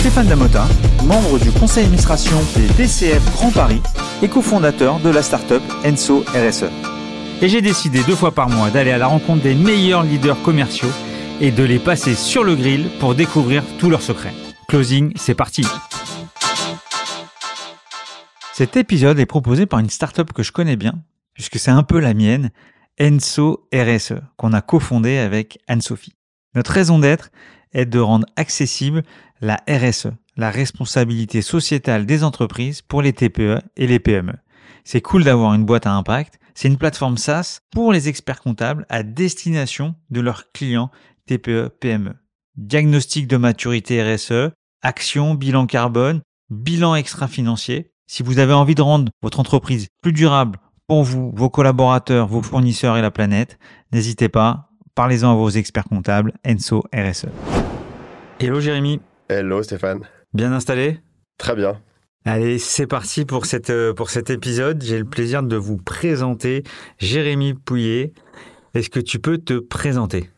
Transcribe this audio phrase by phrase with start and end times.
[0.00, 0.66] Stéphane Damota,
[1.04, 3.82] membre du conseil d'administration des DCF Grand Paris
[4.22, 6.70] et cofondateur de la startup Enso RSE.
[7.42, 10.88] Et j'ai décidé deux fois par mois d'aller à la rencontre des meilleurs leaders commerciaux
[11.42, 14.32] et de les passer sur le grill pour découvrir tous leurs secrets.
[14.68, 15.66] Closing, c'est parti
[18.54, 20.94] Cet épisode est proposé par une startup que je connais bien,
[21.34, 22.52] puisque c'est un peu la mienne,
[22.98, 26.14] Enso RSE, qu'on a cofondé avec Anne-Sophie.
[26.54, 27.28] Notre raison d'être
[27.72, 29.02] est de rendre accessible
[29.40, 34.34] la RSE, la responsabilité sociétale des entreprises pour les TPE et les PME.
[34.84, 36.38] C'est cool d'avoir une boîte à impact.
[36.54, 40.90] C'est une plateforme SaaS pour les experts comptables à destination de leurs clients
[41.26, 42.14] TPE, PME.
[42.56, 44.50] Diagnostic de maturité RSE,
[44.82, 47.92] action, bilan carbone, bilan extra-financier.
[48.06, 52.42] Si vous avez envie de rendre votre entreprise plus durable pour vous, vos collaborateurs, vos
[52.42, 53.58] fournisseurs et la planète,
[53.92, 57.26] n'hésitez pas, parlez-en à vos experts comptables, Enso RSE.
[58.40, 59.00] Hello Jérémy.
[59.30, 60.00] Hello Stéphane.
[60.34, 60.98] Bien installé?
[61.38, 61.80] Très bien.
[62.24, 64.82] Allez, c'est parti pour, cette, euh, pour cet épisode.
[64.82, 66.64] J'ai le plaisir de vous présenter
[66.98, 68.12] Jérémy Pouillet.
[68.74, 70.30] Est-ce que tu peux te présenter?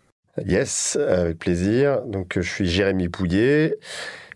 [0.44, 2.02] Yes, avec plaisir.
[2.02, 3.78] Donc, je suis Jérémy Pouillet.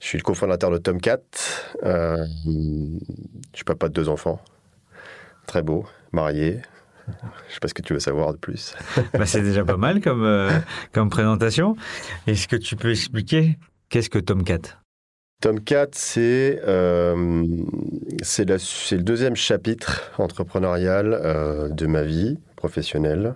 [0.00, 1.20] Je suis le cofondateur de Tomcat.
[1.84, 4.40] Euh, je suis papa de deux enfants.
[5.46, 6.62] Très beau marié.
[7.06, 8.74] Je ne sais pas ce que tu veux savoir de plus.
[9.12, 10.48] bah, c'est déjà pas mal comme, euh,
[10.92, 11.76] comme présentation.
[12.26, 13.58] Est-ce que tu peux expliquer
[13.88, 14.78] qu'est-ce que Tomcat?
[15.42, 23.34] Tomcat, c'est euh, le deuxième chapitre entrepreneurial euh, de ma vie professionnelle,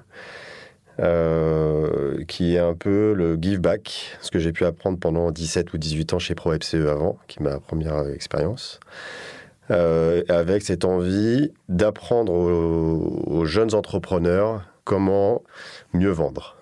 [0.98, 5.74] euh, qui est un peu le give back, ce que j'ai pu apprendre pendant 17
[5.74, 8.80] ou 18 ans chez ProFCE avant, qui est ma première expérience.
[9.68, 15.42] Avec cette envie d'apprendre aux, jeunes entrepreneurs comment
[15.92, 16.59] mieux vendre.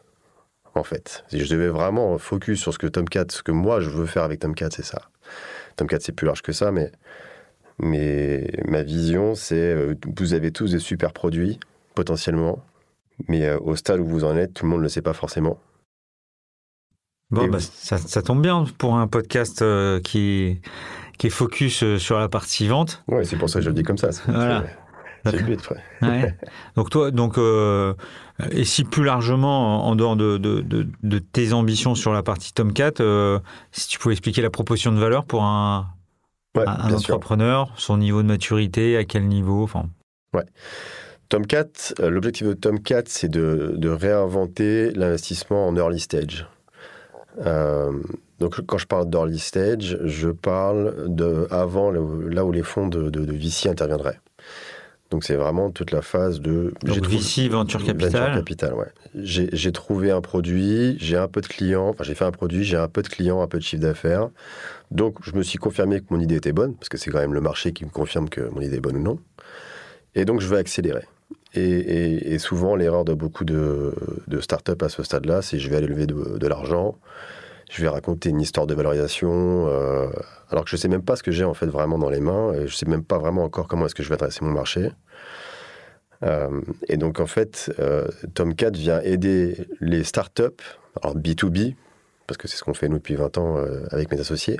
[0.78, 3.90] En fait, si je devais vraiment focus sur ce que Tomcat, ce que moi je
[3.90, 5.10] veux faire avec Tomcat, c'est ça.
[5.76, 6.92] Tomcat, c'est plus large que ça, mais,
[7.78, 11.58] mais ma vision, c'est euh, vous avez tous des super produits,
[11.94, 12.64] potentiellement,
[13.28, 15.12] mais euh, au stade où vous en êtes, tout le monde ne le sait pas
[15.12, 15.58] forcément.
[17.30, 19.62] Bon, bah, ça, tombe bien pour un podcast
[20.02, 20.62] qui,
[21.18, 23.02] qui est focus euh, sur la partie vente.
[23.08, 24.10] Oui, c'est pour ça que je le dis comme ça.
[24.26, 24.64] Voilà.
[25.24, 25.68] C'est le but.
[26.02, 26.34] Ouais.
[26.76, 27.94] Donc toi, donc euh,
[28.52, 30.62] et si plus largement en dehors de, de,
[31.02, 33.38] de, tes ambitions sur la partie Tomcat, euh,
[33.72, 35.88] si tu pouvais expliquer la proposition de valeur pour un,
[36.54, 39.86] un entrepreneur, son niveau de maturité, à quel niveau, enfin?
[40.34, 40.44] Ouais.
[41.28, 46.46] Tomcat, l'objectif de Tomcat, c'est de, de réinventer l'investissement en early stage.
[47.44, 47.92] Euh,
[48.38, 53.10] donc quand je parle d'early stage, je parle de avant là où les fonds de,
[53.10, 54.20] de, VC interviendraient.
[55.10, 56.74] Donc c'est vraiment toute la phase de...
[56.82, 58.92] Donc VC, Venture Capital Venture Capital, ouais.
[59.14, 62.76] J'ai trouvé un produit, j'ai un peu de clients, enfin j'ai fait un produit, j'ai
[62.76, 64.28] un peu de clients, un peu de chiffre d'affaires.
[64.90, 67.32] Donc je me suis confirmé que mon idée était bonne, parce que c'est quand même
[67.32, 69.18] le marché qui me confirme que mon idée est bonne ou non.
[70.14, 71.04] Et donc je veux accélérer.
[71.54, 73.94] Et, et, souvent l'erreur de beaucoup de,
[74.26, 76.98] de startups à ce stade-là, c'est je vais aller lever de, de l'argent,
[77.70, 80.08] je vais raconter une histoire de valorisation, euh,
[80.50, 82.20] alors que je ne sais même pas ce que j'ai en fait vraiment dans les
[82.20, 84.44] mains, et je ne sais même pas vraiment encore comment est-ce que je vais adresser
[84.44, 84.90] mon marché.
[86.24, 90.42] Euh, et donc en fait, euh, Tomcat vient aider les startups,
[91.00, 91.76] alors B2B,
[92.26, 93.56] parce que c'est ce qu'on fait nous depuis 20 ans
[93.90, 94.58] avec mes associés,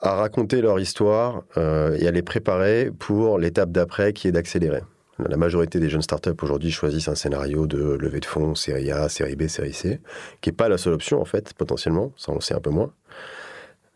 [0.00, 4.80] à raconter leur histoire et à les préparer pour l'étape d'après qui est d'accélérer.
[5.18, 9.08] La majorité des jeunes startups aujourd'hui choisissent un scénario de levée de fonds, série A,
[9.08, 10.00] série B, série C,
[10.42, 12.92] qui n'est pas la seule option en fait, potentiellement, ça on sait un peu moins.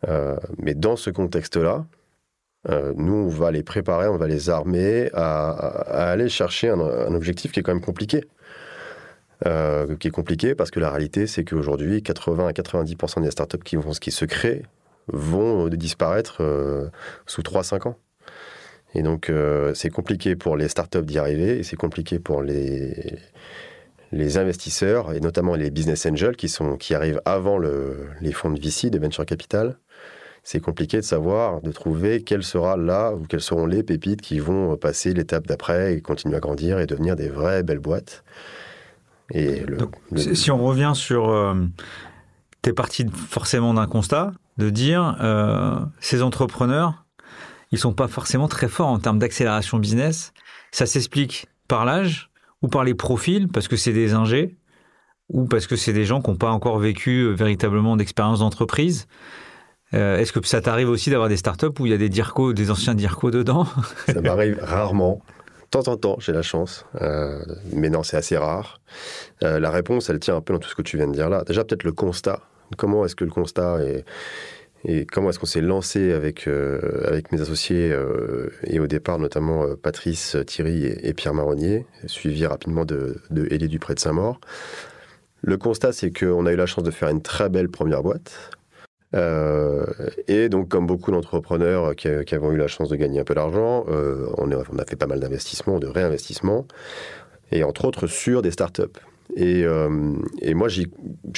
[0.07, 1.85] Euh, mais dans ce contexte-là,
[2.69, 5.51] euh, nous, on va les préparer, on va les armer à,
[6.11, 8.25] aller chercher un, objectif qui est quand même compliqué.
[9.47, 13.57] Euh, qui est compliqué parce que la réalité, c'est qu'aujourd'hui, 80 à 90% des startups
[13.57, 14.61] qui, vont, qui se créent
[15.07, 16.43] vont disparaître
[17.25, 17.97] sous 3-5 ans.
[18.93, 23.17] Et donc, euh, c'est compliqué pour les startups d'y arriver et c'est compliqué pour les,
[24.11, 28.51] les investisseurs et notamment les business angels qui, sont, qui arrivent avant le, les fonds
[28.51, 29.77] de VC, de venture capital.
[30.43, 34.39] C'est compliqué de savoir, de trouver quelle sera là ou quelles seront les pépites qui
[34.39, 38.23] vont passer l'étape d'après et continuer à grandir et devenir des vraies belles boîtes.
[39.33, 39.63] Et
[40.15, 41.29] Si on revient sur.
[41.29, 41.53] Euh,
[42.63, 47.05] tu es parti forcément d'un constat de dire euh, ces entrepreneurs
[47.71, 50.33] ils sont pas forcément très forts en termes d'accélération business.
[50.71, 52.29] Ça s'explique par l'âge
[52.61, 54.55] ou par les profils, parce que c'est des ingés,
[55.29, 59.07] ou parce que c'est des gens qui n'ont pas encore vécu euh, véritablement d'expérience d'entreprise.
[59.93, 62.53] Euh, est-ce que ça t'arrive aussi d'avoir des startups où il y a des DIRCO,
[62.53, 63.65] des anciens DIRCO dedans?
[64.05, 65.21] Ça m'arrive rarement.
[65.63, 66.85] De temps en temps, j'ai la chance.
[67.01, 67.39] Euh,
[67.73, 68.81] mais non, c'est assez rare.
[69.41, 71.43] la réponse, elle tient un peu dans tout ce que tu viens de dire là.
[71.45, 72.41] Déjà, peut-être le constat.
[72.77, 74.05] Comment est-ce que le constat est,
[74.85, 77.95] et comment est-ce qu'on s'est lancé avec, avec mes associés
[78.65, 84.39] et au départ notamment Patrice Thierry et, Pierre Marronnier, suivi rapidement de, Dupré de Saint-Maur.
[85.43, 88.51] Le constat, c'est qu'on a eu la chance de faire une très belle première boîte.
[89.13, 89.85] Euh,
[90.27, 93.33] et donc, comme beaucoup d'entrepreneurs qui, qui, avons eu la chance de gagner un peu
[93.33, 96.65] d'argent, euh, on, a fait pas mal d'investissements, de réinvestissements,
[97.51, 98.99] et entre autres sur des startups.
[99.35, 100.83] Et, euh, et moi, je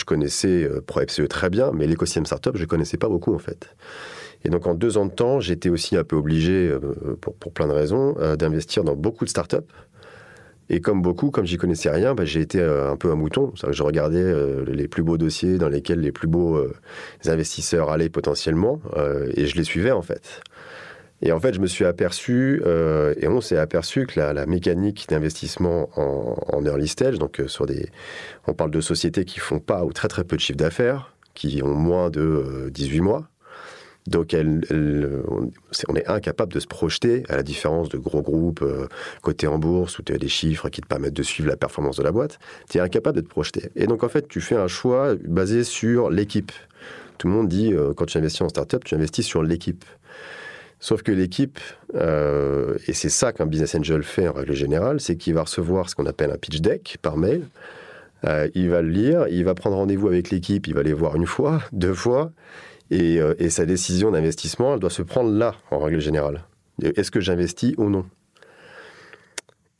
[0.06, 3.76] connaissais ProFCE très bien, mais l'écosystème startup, je ne connaissais pas beaucoup en fait.
[4.46, 6.76] Et donc, en deux ans de temps, j'étais aussi un peu obligé,
[7.22, 9.58] pour, pour plein de raisons, d'investir dans beaucoup de startups
[10.70, 13.52] et comme beaucoup, comme j'y connaissais rien, bah, j'ai été euh, un peu un mouton.
[13.70, 16.74] Je regardais euh, les plus beaux dossiers dans lesquels les plus beaux euh,
[17.26, 18.82] investisseurs allaient potentiellement,
[19.36, 20.42] et je les suivais en fait.
[21.24, 22.62] Et en fait, je me suis aperçu,
[23.18, 27.90] et on s'est aperçu que la, mécanique d'investissement en, early stage, donc sur des,
[28.46, 31.62] on parle de sociétés qui font pas ou très très peu de chiffre d'affaires, qui
[31.64, 33.30] ont moins de 18 mois,
[34.08, 38.88] donc, on est incapable de se projeter, à la différence de gros groupes euh,
[39.22, 41.98] cotés en bourse, où tu as des chiffres qui te permettent de suivre la performance
[41.98, 42.40] de la boîte.
[42.70, 43.70] Tu es incapable de te projeter.
[43.76, 46.52] Et donc, en fait, tu fais un choix basé sur l'équipe.
[47.18, 49.86] Tout le monde dit, euh, quand tu investis en startup, tu investis sur l'équipe.
[50.84, 51.60] Sauf que l'équipe,
[51.96, 55.90] euh, et c'est ça qu'un business angel fait en règle générale, c'est qu'il va recevoir
[55.90, 57.48] ce qu'on appelle un pitch deck par mail.
[58.54, 61.26] il va le lire, il va prendre rendez-vous avec l'équipe, il va les voir une
[61.26, 62.32] fois, deux fois,
[62.92, 66.44] euh, et, sa décision d'investissement, elle doit se prendre là, en règle générale.
[66.82, 68.06] Est-ce que j'investis ou non?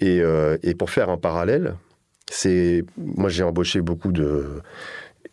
[0.02, 1.76] Euh, et, pour faire un parallèle,
[2.32, 4.62] c'est moi j'ai embauché beaucoup de,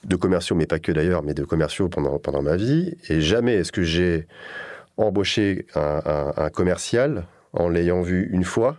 [0.04, 2.94] de commerciaux, mais pas que d'ailleurs, mais de commerciaux pendant, pendant ma vie.
[3.08, 4.26] Et jamais est-ce que j'ai
[5.06, 8.76] embauché un, commercial en l'ayant vu une fois,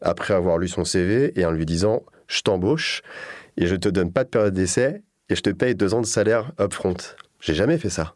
[0.00, 3.02] après avoir lu son CV, et en lui disant Je t'embauche
[3.56, 6.06] et je te donne pas de période d'essai et je te paye deux ans de
[6.06, 6.96] salaire upfront.
[7.40, 8.14] J'ai jamais fait ça.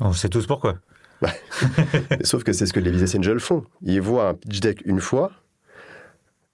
[0.00, 0.76] On sait tous pourquoi.
[2.22, 3.64] Sauf que c'est ce que les business angels font.
[3.82, 5.32] Ils voient un pitch deck une fois,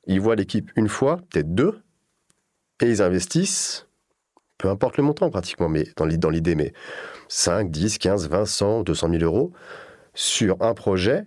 [0.06, 1.81] ils voient l'équipe une fois, peut-être deux,
[2.81, 3.87] et ils investissent,
[4.58, 6.72] peu importe le montant pratiquement, mais dans l'idée, mais
[7.28, 9.52] 5, 10, 15, 20, 100, 200 000 euros
[10.14, 11.24] sur un projet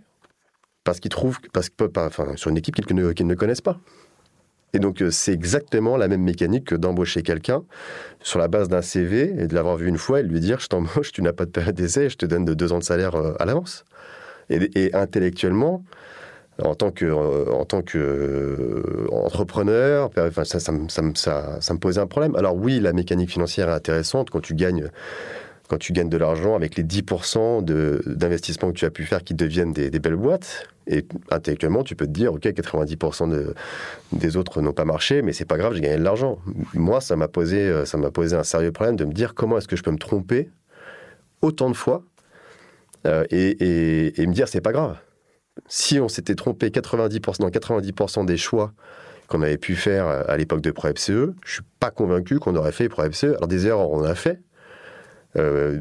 [0.84, 2.96] parce qu'ils trouvent, parce que, enfin, sur une équipe qu'ils
[3.28, 3.80] ne connaissent pas.
[4.74, 7.64] Et donc, euh, c'est exactement la même mécanique que d'embaucher quelqu'un
[8.22, 10.60] sur la base d'un CV et de l'avoir vu une fois et de lui dire
[10.60, 12.84] Je t'embauche, tu n'as pas de période d'essai, je te donne de deux ans de
[12.84, 13.86] salaire euh, à l'avance.
[14.50, 15.84] Et, intellectuellement,
[16.62, 22.36] en tant que, euh, en tant que entrepreneur, ça, ça, ça, me posait un problème.
[22.36, 24.90] Alors, oui, la mécanique financière est intéressante quand tu gagnes
[25.74, 29.34] quand tu gagnes de l'argent avec les 10% d'investissement que tu as pu faire qui
[29.34, 30.68] deviennent des, belles boîtes.
[30.86, 33.56] Et intellectuellement, tu peux te dire, OK, 90% de,
[34.12, 36.38] des autres n'ont pas marché, mais c'est pas grave, j'ai gagné de l'argent.
[36.76, 39.58] Moi, ça m'a posé, euh, ça m'a posé un sérieux problème de me dire comment
[39.58, 40.52] est-ce que je peux me tromper
[41.42, 42.04] autant de fois
[43.08, 44.98] euh, et, et, me dire, c'est pas grave.
[45.68, 48.74] Si on s'était trompé 90%, dans 90% des choix
[49.28, 52.72] qu'on avait pu faire euh, à l'époque de ProFCE, je suis pas convaincu qu'on aurait
[52.72, 53.24] fait ProFCE.
[53.24, 54.40] Alors des erreurs, on en a fait,
[55.38, 55.80] euh,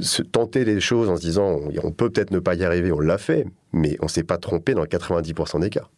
[0.00, 3.00] se tenter les choses en se disant on, peut peut-être ne pas y arriver, on
[3.00, 5.88] l'a fait, mais on s'est pas trompé dans 90% des cas.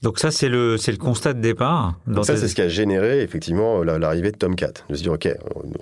[0.00, 1.98] Donc ça, c'est le, c'est le constat de départ.
[2.22, 4.70] Ça, c'est ce qui a généré effectivement l'arrivée de Tomcat.
[4.88, 5.28] De se dire, OK,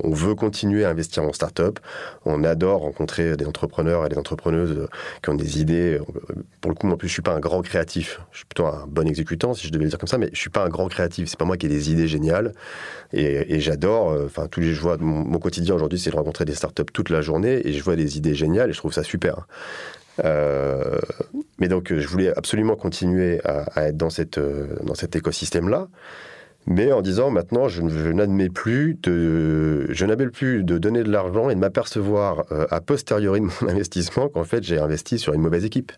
[0.02, 1.78] on veut continuer à investir en start-up.
[2.24, 4.88] On adore rencontrer des entrepreneurs et des entrepreneuses
[5.22, 6.00] qui ont des idées.
[6.62, 8.20] Pour le coup, en plus, je suis pas un grand créatif.
[8.32, 10.38] Je suis plutôt un bon exécutant, si je devais le dire comme ça, mais je
[10.40, 11.28] suis pas un grand créatif.
[11.28, 12.54] C'est pas moi qui ai des idées géniales.
[13.12, 16.46] Et, j'adore, euh, enfin, tous les, je vois, mon, mon quotidien aujourd'hui, c'est de rencontrer
[16.46, 19.02] des start-up toute la journée et je vois des idées géniales et je trouve ça
[19.02, 19.46] super.
[20.24, 20.98] Euh,
[21.58, 25.88] mais donc, je voulais absolument continuer à, être dans, cette, euh, dans cet écosystème-là,
[26.66, 31.48] mais en disant maintenant, je, n'admets plus de, je n'admets plus de donner de l'argent
[31.48, 35.42] et de m'apercevoir euh, a posteriori de mon investissement qu'en fait, j'ai investi sur une
[35.42, 35.92] mauvaise équipe.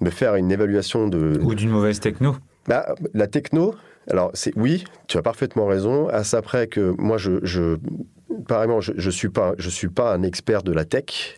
[0.00, 1.40] Me faire une évaluation de...
[1.42, 2.36] Ou d'une mauvaise techno
[2.68, 3.74] bah, La techno,
[4.08, 6.08] alors c'est oui, tu as parfaitement raison.
[6.08, 7.78] À ça près que moi, je, je
[8.46, 11.34] pareillement, je ne suis, pas, je suis pas un expert de la tech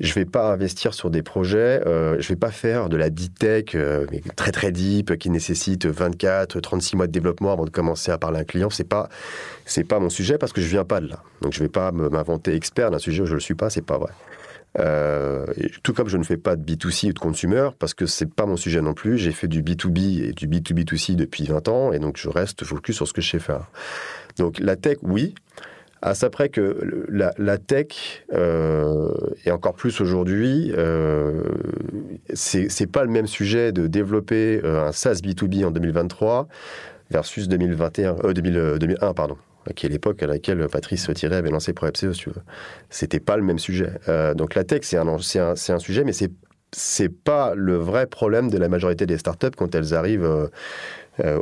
[0.00, 3.38] je vais pas investir sur des projets, euh, je vais pas faire de la deep
[3.38, 8.10] tech euh, très très deep qui nécessite 24, 36 mois de développement avant de commencer
[8.10, 8.70] à parler à un client.
[8.70, 9.08] C'est pas
[9.66, 11.22] c'est pas mon sujet parce que je viens pas de là.
[11.42, 13.98] Donc je vais pas m'inventer expert d'un sujet où je le suis pas, c'est pas
[13.98, 14.12] vrai.
[14.78, 15.46] Euh,
[15.82, 18.46] tout comme je ne fais pas de B2C ou de consumer, parce que c'est pas
[18.46, 19.18] mon sujet non plus.
[19.18, 22.96] J'ai fait du B2B et du B2B2C depuis 20 ans, et donc je reste focus
[22.96, 23.66] sur ce que je sais faire.
[24.38, 25.34] Donc la tech, oui.
[26.02, 29.10] À ça près que la, tech, euh,
[29.44, 31.42] et encore plus aujourd'hui, euh,
[32.32, 36.48] c'est pas le même sujet de développer euh, un SaaS B2B en 2023
[37.10, 39.36] versus 2021, 2001, pardon
[39.74, 42.42] qui est l'époque à laquelle Patrice Thierry avait lancé ProEpseo, si tu veux.
[42.88, 43.92] C'était pas le même sujet.
[44.08, 46.30] Euh, donc la tech, c'est un, un, sujet, mais c'est
[46.72, 50.50] c'est pas le vrai problème de la majorité des startups quand elles arrivent euh, euh,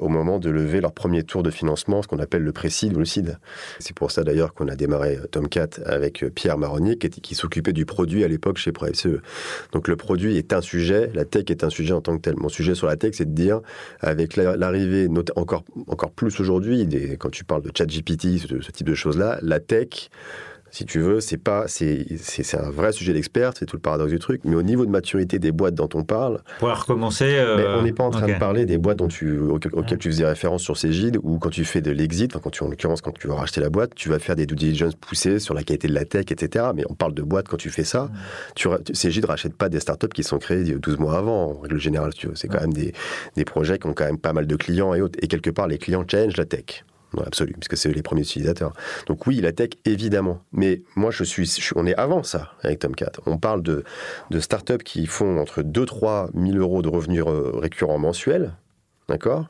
[0.01, 2.99] au moment de lever leur premier tour de financement, ce qu'on appelle le pré-seed ou
[2.99, 3.39] le seed.
[3.79, 8.25] C'est pour ça d'ailleurs qu'on a démarré Tomcat avec Pierre Maroni, qui, s'occupait du produit
[8.25, 9.21] à l'époque chez ProFCE.
[9.73, 12.35] Donc le produit est un sujet, la tech est un sujet en tant que tel.
[12.37, 13.61] Mon sujet sur la tech, c'est de dire,
[14.01, 19.39] avec l'arrivée, encore, encore plus aujourd'hui, quand tu parles de ChatGPT, ce type de choses-là,
[19.43, 20.11] la tech
[20.71, 22.07] si tu veux, c'est pas, c'est,
[22.55, 24.43] un vrai sujet d'expert, c'est tout le paradoxe du truc.
[24.45, 27.93] Mais au niveau de maturité des boîtes dont on parle, pour recommencer, euh, on n'est
[27.93, 31.19] pas en train de parler des boîtes dont tu, auxquelles tu faisais référence sur Cégide,
[31.23, 33.71] ou quand tu fais de l'exit, quand tu, en l'occurrence, quand tu vas racheter la
[33.71, 36.67] boîte, tu vas faire des due diligence poussées sur la qualité de la tech, etc.
[36.75, 38.11] Mais on parle de boîtes quand tu fais ça.
[38.55, 42.13] Tu, Cégide rachète pas des startups qui sont créées 12 mois avant, en règle générale.
[42.35, 42.93] C'est quand même des,
[43.37, 45.19] des projets qui ont quand même pas mal de clients et autres.
[45.23, 46.85] Et quelque part, les clients change la tech
[47.15, 48.73] dans l'absolu, puisque c'est les premiers utilisateurs.
[49.07, 50.43] Donc oui, la tech, évidemment.
[50.53, 53.13] Mais moi, je suis, on est avant ça avec Tomcat.
[53.27, 53.85] On parle de,
[54.31, 58.53] de startups qui font entre 2-3 000 euros de revenus récurrents mensuels,
[59.09, 59.47] d'accord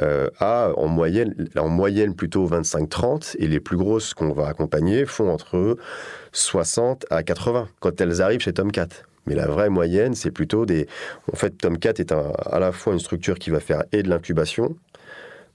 [0.00, 5.04] euh, à en moyenne, en moyenne plutôt 25-30, et les plus grosses qu'on va accompagner
[5.06, 5.76] font entre
[6.32, 8.88] 60 à 80 quand elles arrivent chez Tomcat.
[9.26, 10.86] Mais la vraie moyenne, c'est plutôt des.
[11.32, 14.76] En fait, Tomcat est à la fois une structure qui va faire et de l'incubation,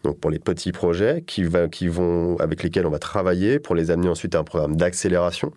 [0.03, 4.09] donc pour les petits projets qui, vont, avec lesquels on va travailler pour les amener
[4.09, 5.53] ensuite à un programme d'accélération.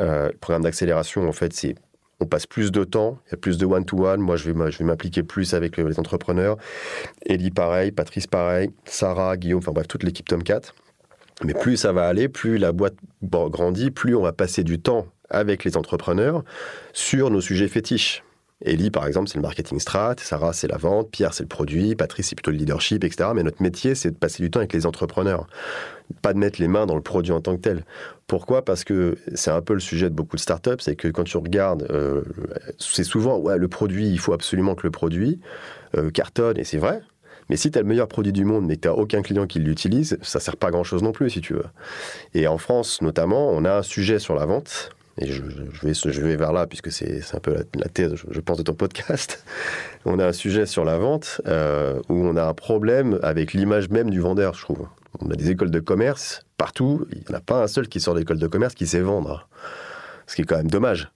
[0.00, 1.76] Euh, le programme d'accélération, en fait, c'est
[2.20, 4.20] on passe plus de temps, il y a plus de one-to-one.
[4.20, 6.56] Moi, je vais, m'impliquer plus avec les entrepreneurs.
[7.28, 10.60] Elie, pareil, Patrice, pareil, Sarah, Guillaume, enfin bref, toute l'équipe Tomcat.
[11.42, 15.06] Mais plus ça va aller, plus la boîte grandit, plus on va passer du temps
[15.28, 16.44] avec les entrepreneurs
[16.92, 18.22] sur nos sujets fétiches.
[18.60, 21.94] Ellie, par exemple, c'est le marketing strat, Sarah, c'est la vente, Pierre, c'est le produit,
[21.96, 23.30] Patrice, c'est plutôt le leadership, etc.
[23.34, 25.46] Mais notre métier, c'est de passer du temps avec les entrepreneurs,
[26.22, 27.84] pas de mettre les mains dans le produit en tant que tel.
[28.26, 28.64] Pourquoi?
[28.64, 31.36] Parce que c'est un peu le sujet de beaucoup de startups, c'est que quand tu
[31.36, 32.22] regardes, euh,
[32.78, 35.40] c'est souvent, ouais, le produit, il faut absolument que le produit
[35.96, 37.02] euh, cartonne, et c'est vrai,
[37.50, 39.46] mais si tu as le meilleur produit du monde, mais que tu n'as aucun client
[39.46, 41.66] qui l'utilise, ça sert pas grand-chose non plus, si tu veux.
[42.32, 46.52] Et en France, notamment, on a un sujet sur la vente et je, vais, vers
[46.52, 49.44] là, puisque c'est un peu la, thèse, je, pense, de ton podcast.
[50.04, 53.88] On a un sujet sur la vente euh, où on a un problème avec l'image
[53.88, 54.86] même du vendeur, je trouve.
[55.20, 58.00] On a des écoles de commerce partout, il n'y en a pas un seul qui
[58.00, 59.48] sort d'école de commerce qui sait vendre.
[60.26, 61.10] Ce qui est quand même dommage.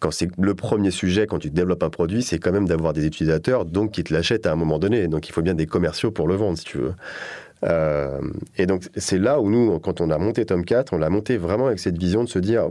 [0.00, 3.06] Quand c'est le premier sujet, quand tu développes un produit, c'est quand même d'avoir des
[3.06, 5.06] utilisateurs, donc qui te l'achètent à un moment donné.
[5.06, 6.94] Donc il faut bien des commerciaux pour le vendre, si tu veux.
[7.64, 8.20] Euh,
[8.56, 11.36] et donc c'est là où nous, quand on a monté Tom 4, on l'a monté
[11.36, 12.68] vraiment avec cette vision de se dire,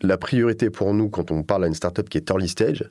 [0.00, 2.90] la priorité pour nous, quand on parle à une startup qui est early stage,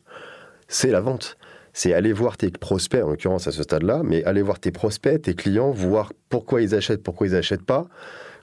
[0.68, 1.38] c'est la vente.
[1.74, 5.22] C'est aller voir tes prospects, en l'occurrence à ce stade-là, mais aller voir tes prospects,
[5.22, 7.88] tes clients, voir pourquoi ils achètent, pourquoi ils n'achètent pas,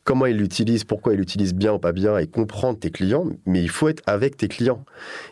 [0.05, 3.27] comment ils l'utilisent, pourquoi ils l'utilisent bien ou pas bien, et comprendre tes clients.
[3.45, 4.85] Mais il faut être avec tes clients.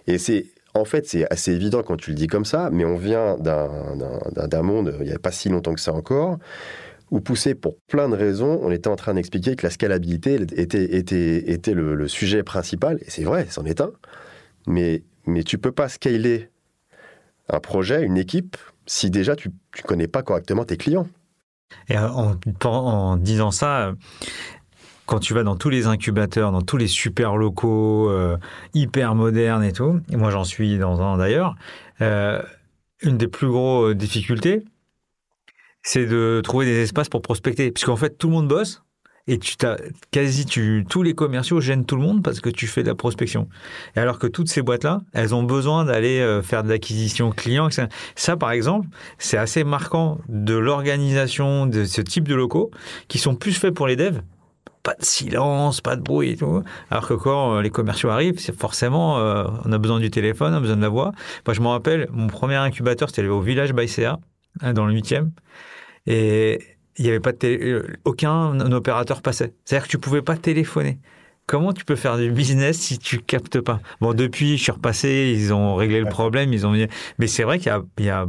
[0.06, 2.96] Et c'est en fait, c'est assez évident quand tu le dis comme ça, mais on
[2.96, 6.38] vient d'un monde, il n'y a pas si longtemps que ça encore,
[7.10, 11.74] ou poussé pour plein de raisons, on était en train d'expliquer que la scalabilité était,
[11.74, 13.92] le, sujet principal, et c'est vrai, c'en est un,
[14.66, 16.50] mais, mais tu peux pas scaler
[17.48, 21.06] un projet, une équipe, si déjà tu ne connais pas correctement tes clients.
[21.88, 23.94] Et en, en, disant ça,
[25.06, 28.36] quand tu vas dans tous les incubateurs, dans tous les super locaux, euh,
[28.74, 31.56] hyper modernes et tout, et moi j'en suis dans un d'ailleurs,
[32.00, 32.42] euh,
[33.02, 34.64] une des plus grosses difficultés,
[35.86, 37.70] c'est de trouver des espaces pour prospecter.
[37.70, 38.82] Puisqu'en fait, tout le monde bosse
[39.28, 39.76] et tu t'as
[40.10, 40.44] quasi
[40.88, 43.48] tous les commerciaux gênent tout le monde parce que tu fais de la prospection.
[43.94, 47.68] Et alors que toutes ces boîtes-là, elles ont besoin d'aller euh, faire de l'acquisition client.
[48.16, 48.88] Ça, par exemple,
[49.18, 52.72] c'est assez marquant de l'organisation de ce type de locaux
[53.06, 54.22] qui sont plus faits pour les devs.
[54.82, 56.62] Pas de silence, pas de bruit et tout.
[56.90, 60.52] Alors que quand euh, les commerciaux arrivent, c'est forcément, euh, on a besoin du téléphone,
[60.52, 61.12] on a besoin de la voix.
[61.46, 64.18] Moi, je me rappelle, mon premier incubateur, c'était au village Baïséa,
[64.62, 65.30] hein, dans le 8e.
[66.06, 66.60] Et
[66.98, 67.70] il n'y avait pas de télé...
[67.70, 69.52] Euh, aucun opérateur passait.
[69.64, 70.98] C'est-à-dire que tu pouvais pas téléphoner.
[71.46, 73.80] Comment tu peux faire du business si tu captes pas?
[74.00, 76.74] Bon, depuis, je suis repassé, ils ont réglé le problème, ils ont.
[77.18, 78.26] Mais c'est vrai qu'il y, a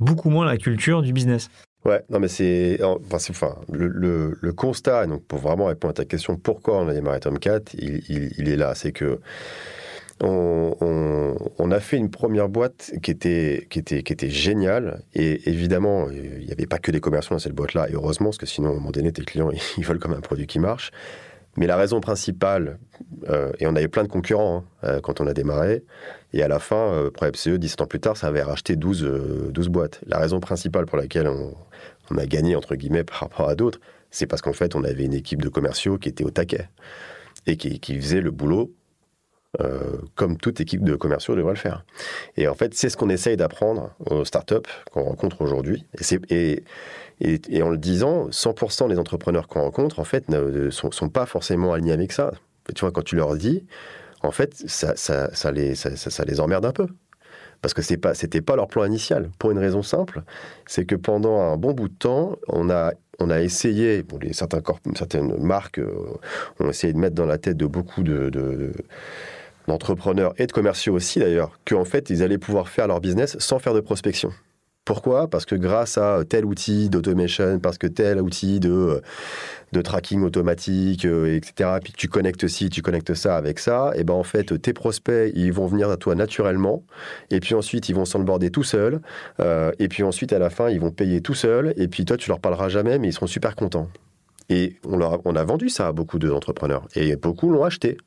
[0.00, 1.48] beaucoup moins la culture du business.
[1.86, 2.78] Ouais, non, mais c'est.
[2.82, 7.20] Enfin, le, le, constat, donc pour vraiment répondre à ta question, pourquoi on a démarré
[7.20, 8.74] Tomcat, il, il, il est là.
[8.74, 9.18] C'est que
[10.20, 15.02] on, a fait une première boîte qui était, qui était, qui était géniale.
[15.14, 18.38] Et évidemment, il n'y avait pas que des commerciaux dans cette boîte-là, et heureusement, parce
[18.38, 20.90] que sinon, à un moment donné, tes clients, ils veulent comme un produit qui marche.
[21.56, 22.78] Mais la raison principale,
[23.28, 25.82] euh, et on avait plein de concurrents hein, euh, quand on a démarré,
[26.32, 29.68] et à la fin, euh, ProFCE, 17 ans plus tard, ça avait racheté 12, 12
[29.68, 30.00] boîtes.
[30.06, 31.54] La raison principale pour laquelle on,
[32.10, 35.04] on a gagné, entre guillemets, par rapport à d'autres, c'est parce qu'en fait, on avait
[35.04, 36.68] une équipe de commerciaux qui était au taquet
[37.46, 38.72] et qui, qui faisait le boulot
[39.60, 41.84] euh, comme toute équipe de commerciaux devrait le faire.
[42.36, 44.54] Et en fait, c'est ce qu'on essaye d'apprendre aux startups
[44.92, 45.84] qu'on rencontre aujourd'hui.
[46.30, 46.62] Et,
[47.62, 51.92] en le disant, 100% des entrepreneurs qu'on rencontre, en fait, ne sont, pas forcément alignés
[51.92, 52.30] avec ça.
[52.72, 53.66] tu vois, quand tu leur dis,
[54.22, 56.86] en fait, ça, les, emmerde un peu.
[57.60, 58.12] Parce que ce pas,
[58.46, 59.28] pas leur plan initial.
[59.40, 60.22] Pour une raison simple,
[60.66, 62.92] c'est que pendant un bon bout de temps, on a
[63.40, 64.62] essayé, bon, certains
[64.94, 66.16] certaines marques euh,
[66.60, 68.30] ont essayé de mettre dans la tête de beaucoup de,
[69.68, 73.60] d'entrepreneurs et de commerciaux aussi d'ailleurs, qu'en fait, ils allaient pouvoir faire leur business sans
[73.60, 74.32] faire de prospection.
[74.88, 75.28] Pourquoi?
[75.28, 79.00] Parce que grâce à tel outil d'automation, parce que tel outil de, euh,
[79.72, 84.02] de tracking automatique, euh, etc., puis tu connectes ci, tu connectes ça avec ça, et
[84.02, 86.84] ben en fait, tes prospects, ils vont venir à toi naturellement,
[87.28, 89.02] et puis ensuite, ils vont s'onboarder tout seuls,
[89.40, 92.16] euh, et puis ensuite, à la fin, ils vont payer tout seuls, et puis toi,
[92.16, 93.90] tu leur parleras jamais, mais ils seront super contents.
[94.48, 97.98] Et on, leur on a vendu ça à beaucoup d'entrepreneurs, et beaucoup l'ont acheté.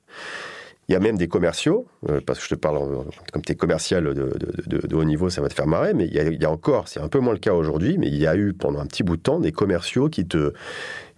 [0.88, 3.56] Il y a même des commerciaux, euh, parce que je te parle comme tu es
[3.56, 7.00] commercial de, haut niveau, ça va te faire marrer, mais il y a, encore, c'est
[7.00, 9.16] un peu moins le cas aujourd'hui, mais il y a eu pendant un petit bout
[9.16, 10.54] de temps des commerciaux qui te,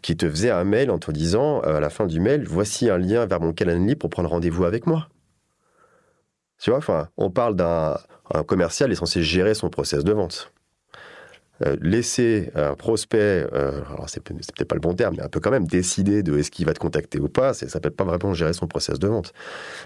[0.01, 2.89] qui te faisaient un mail en te disant euh, à la fin du mail, voici
[2.89, 5.07] un lien vers mon calendrier pour prendre rendez-vous avec moi.
[6.59, 7.97] Tu vois, enfin, on parle d'un
[8.47, 10.53] commercial est censé gérer son process de vente.
[11.61, 15.39] Euh, laisser un prospect, euh, alors c'est peut-être pas le bon terme, mais un peu
[15.39, 18.33] quand même décider de est-ce qu'il va te contacter ou pas, ça peut pas vraiment
[18.33, 19.33] gérer son process de vente.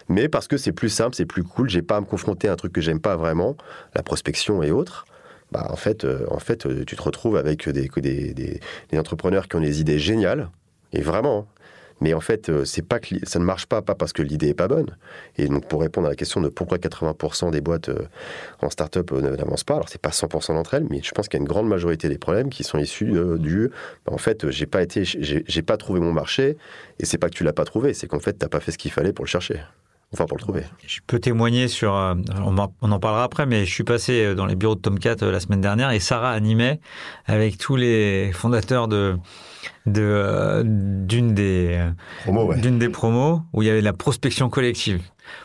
[0.08, 2.54] Mais parce que c'est plus simple, c'est plus cool, j'ai pas à me confronter à
[2.54, 3.58] un truc que j'aime pas vraiment,
[3.96, 5.06] la prospection et autres.
[5.52, 9.58] Bah, en fait, euh, en fait, tu te retrouves avec des, des, des, entrepreneurs qui
[9.58, 10.50] ont des idées géniales,
[10.94, 11.48] et vraiment,
[12.02, 14.96] mais en fait, euh, ça ne marche pas, pas parce que l'idée est pas bonne.
[15.38, 18.08] Et donc, pour répondre à la question de pourquoi 80% des boîtes euh,
[18.62, 21.40] en start-up euh, n'avancent pas, alors c'est pas 100% d'entre elles, mais je pense qu'il
[21.40, 23.70] y a une grande majorité des problèmes qui sont issus du.
[24.06, 26.58] Bah, en fait, j'ai pas été, j'ai pas trouvé mon marché,
[27.00, 28.78] et c'est pas que tu l'as pas trouvé, c'est qu'en fait, t'as pas fait ce
[28.78, 29.60] qu'il fallait pour le chercher.
[30.14, 30.64] Enfin, pour le trouver.
[30.86, 31.92] Je peux témoigner sur.
[31.92, 35.60] on, en parlera après, mais je suis passé dans les bureaux de Tomcat la semaine
[35.60, 36.80] dernière et Sarah animait
[37.26, 39.18] avec tous les fondateurs de,
[39.86, 41.82] de euh, d'une des
[42.58, 45.02] d'une des promos où il y avait la prospection collective.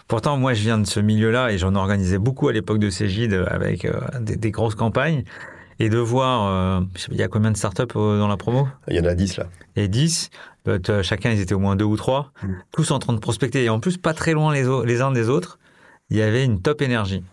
[0.08, 3.44] Pourtant, moi, je viens de ce milieu-là et j'en organisais beaucoup à l'époque de Cégide
[3.48, 5.24] avec euh, des, grosses campagnes.
[5.80, 8.68] Et de voir, euh, il y a combien de startups dans la promo?
[8.86, 9.46] Il y en a 10 là.
[9.74, 10.30] Et 10,
[11.02, 12.52] chacun, ils étaient au moins deux ou trois, mm.
[12.72, 13.64] tous en train de prospecter.
[13.64, 15.58] Et en plus, pas très loin les, les uns des autres,
[16.10, 17.24] il y avait une top énergie.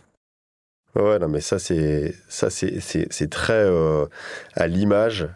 [0.96, 3.70] Ouais, non, mais ça, c'est, ça, c'est, très
[4.56, 5.30] à l'image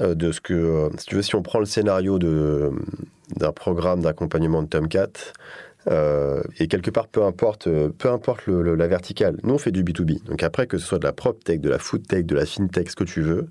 [0.00, 2.70] de ce que, euh, si tu si on prend le scénario de,
[3.36, 5.10] d'un programme d'accompagnement de Tomcat,
[5.90, 9.36] euh, et quelque part, peu importe, peu importe la verticale.
[9.42, 10.24] Nous, on fait du B2B.
[10.24, 12.46] Donc après, que ce soit de la prop tech, de la food tech, de la
[12.46, 13.48] fintech, ce que tu veux,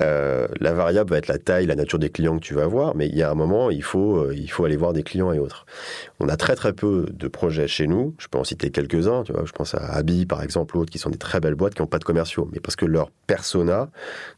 [0.00, 2.96] euh, la variable va être la taille, la nature des clients que tu vas avoir,
[2.96, 5.32] mais il y a un moment, il faut, euh, il faut aller voir des clients
[5.32, 5.66] et autres.
[6.18, 8.14] On a très très peu de projets chez nous.
[8.18, 9.22] Je peux en citer quelques-uns.
[9.24, 11.86] Je pense à Abi par exemple, autres qui sont des très belles boîtes qui n'ont
[11.88, 13.90] pas de commerciaux, mais parce que leur persona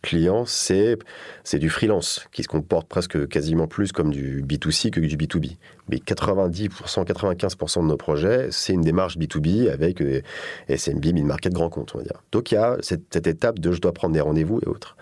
[0.02, 0.98] client c'est
[1.42, 5.56] c'est du freelance qui se comporte presque quasiment plus comme du B2C que du B2B.
[5.88, 10.20] Mais 90%, 95% de nos projets, c'est une démarche B2B avec euh,
[10.68, 12.22] SMB, mid-market, grand compte, on va dire.
[12.32, 14.96] Donc il y a cette, étape de je dois prendre des rendez-vous et autres.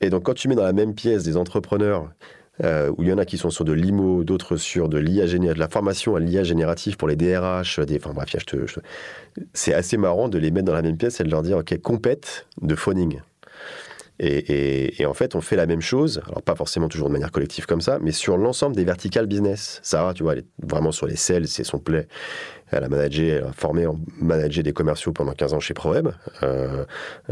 [0.00, 2.10] Et donc, quand tu mets dans la même pièce des entrepreneurs
[2.62, 5.26] euh, où il y en a qui sont sur de l'IMO, d'autres sur de l'IA
[5.26, 8.34] de la formation à l'IA génératif pour les DRH, enfin bref,
[9.54, 11.78] c'est assez marrant de les mettre dans la même pièce et de leur dire, OK,
[11.80, 13.20] compète de phoning.
[14.22, 17.64] Et, en fait, on fait la même chose, alors pas forcément toujours de manière collective
[17.64, 19.80] comme ça, mais sur l'ensemble des verticales business.
[19.82, 22.06] Sarah, tu vois, elle est vraiment sur les sales, c'est son play.
[22.70, 23.86] Elle a managé, elle a formé,
[24.20, 26.08] managé des commerciaux pendant 15 ans chez ProWeb.
[26.42, 26.84] Euh,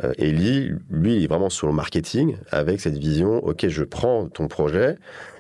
[0.03, 3.85] euh, et lui, lui, il est vraiment sur le marketing avec cette vision, OK, je
[3.85, 4.97] prends ton projet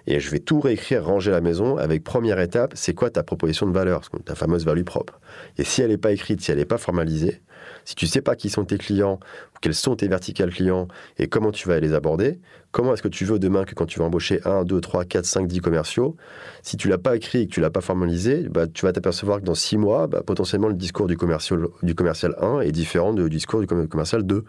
[0.07, 3.67] et je vais tout réécrire, ranger la maison avec première étape, c'est quoi ta proposition
[3.67, 5.19] de valeur, ta fameuse value propre.
[5.57, 7.41] Et si elle n'est pas écrite, si elle n'est pas formalisée,
[7.89, 9.19] si tu sais pas qui sont tes clients,
[9.63, 12.39] quels sont tes verticales clients et comment tu vas les aborder,
[12.71, 15.25] comment est-ce que tu veux demain que quand tu vas embaucher 1, 2, 3, 4,
[15.25, 16.17] 5, 10 commerciaux,
[16.63, 19.41] si tu l'as pas écrit et que tu l'as pas formalisé, bah, tu vas t'apercevoir
[19.41, 23.15] que dans 6 mois, bah, potentiellement le discours du commercial, du commercial 1 est différent
[23.15, 24.45] du discours du commercial 2.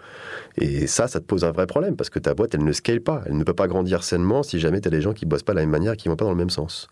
[0.58, 3.02] Et ça, ça te pose un vrai problème parce que ta boîte, elle ne scale
[3.02, 3.24] pas.
[3.26, 5.54] Elle ne peut pas grandir sainement si jamais tu as des gens qui bossent pas
[5.54, 6.88] de la même manière, qui vont pas dans le même sens.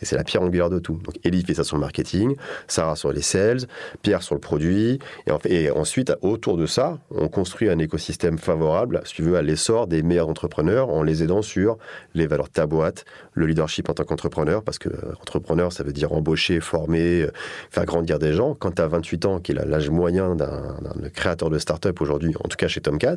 [0.00, 0.98] Et c'est la pierre angulaire de tout.
[1.04, 2.36] Donc Elie fait ça sur le marketing,
[2.68, 3.60] Sarah sur les sales,
[4.02, 4.98] Pierre sur le produit.
[5.26, 9.42] Et, et ensuite, autour de ça, on construit un écosystème favorable, si tu veux, à
[9.42, 11.78] l'essor des meilleurs entrepreneurs en les aidant sur
[12.14, 13.04] les valeurs de ta boîte,
[13.34, 17.30] le leadership en tant qu'entrepreneur, parce que euh, entrepreneur, ça veut dire embaucher, former, euh,
[17.70, 18.54] faire grandir des gens.
[18.54, 20.76] Quand tu as 28 ans, qui est l'âge moyen d'un
[21.14, 23.16] créateur de start-up aujourd'hui, en tout cas chez Tomcat,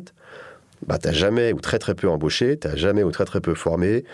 [0.86, 3.40] bah, tu n'as jamais ou très très peu embauché, tu n'as jamais ou très très
[3.40, 4.04] peu formé,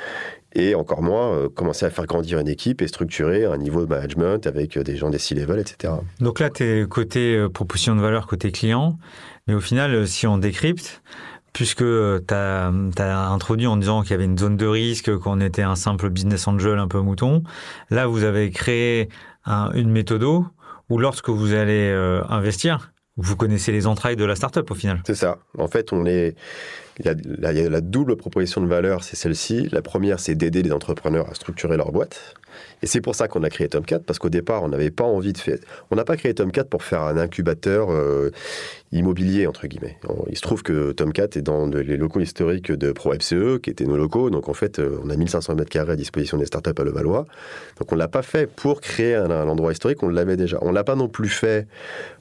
[0.54, 3.88] et encore moins euh, commencer à faire grandir une équipe et structurer un niveau de
[3.88, 5.94] management avec des gens des C-level, etc.
[6.20, 8.98] Donc là, tu es côté proposition de valeur, côté client,
[9.46, 11.02] mais au final, si on décrypte,
[11.52, 15.62] puisque tu as, introduit en disant qu'il y avait une zone de risque, qu'on était
[15.62, 17.42] un simple business angel un peu mouton.
[17.90, 19.08] Là, vous avez créé
[19.46, 24.70] une méthode où lorsque vous allez euh, investir, vous connaissez les entrailles de la startup
[24.70, 25.02] au final.
[25.06, 25.38] C'est ça.
[25.58, 26.36] En fait, on est.
[27.04, 29.68] La double proposition de valeur, c'est celle-ci.
[29.72, 32.34] La première, c'est d'aider les entrepreneurs à structurer leur boîte.
[32.82, 35.32] Et c'est pour ça qu'on a créé Tomcat, parce qu'au départ, on n'avait pas envie
[35.32, 35.58] de faire.
[35.90, 38.30] On n'a pas créé Tomcat pour faire un incubateur euh,
[38.92, 39.98] immobilier, entre guillemets.
[40.28, 43.96] Il se trouve que Tomcat est dans les locaux historiques de ProFCE, qui étaient nos
[43.96, 44.30] locaux.
[44.30, 47.26] Donc en fait, euh, on a 1500 mètres carrés à disposition des startups à Levallois.
[47.78, 50.58] Donc on ne l'a pas fait pour créer un, endroit historique, on l'avait déjà.
[50.62, 51.66] On ne l'a pas non plus fait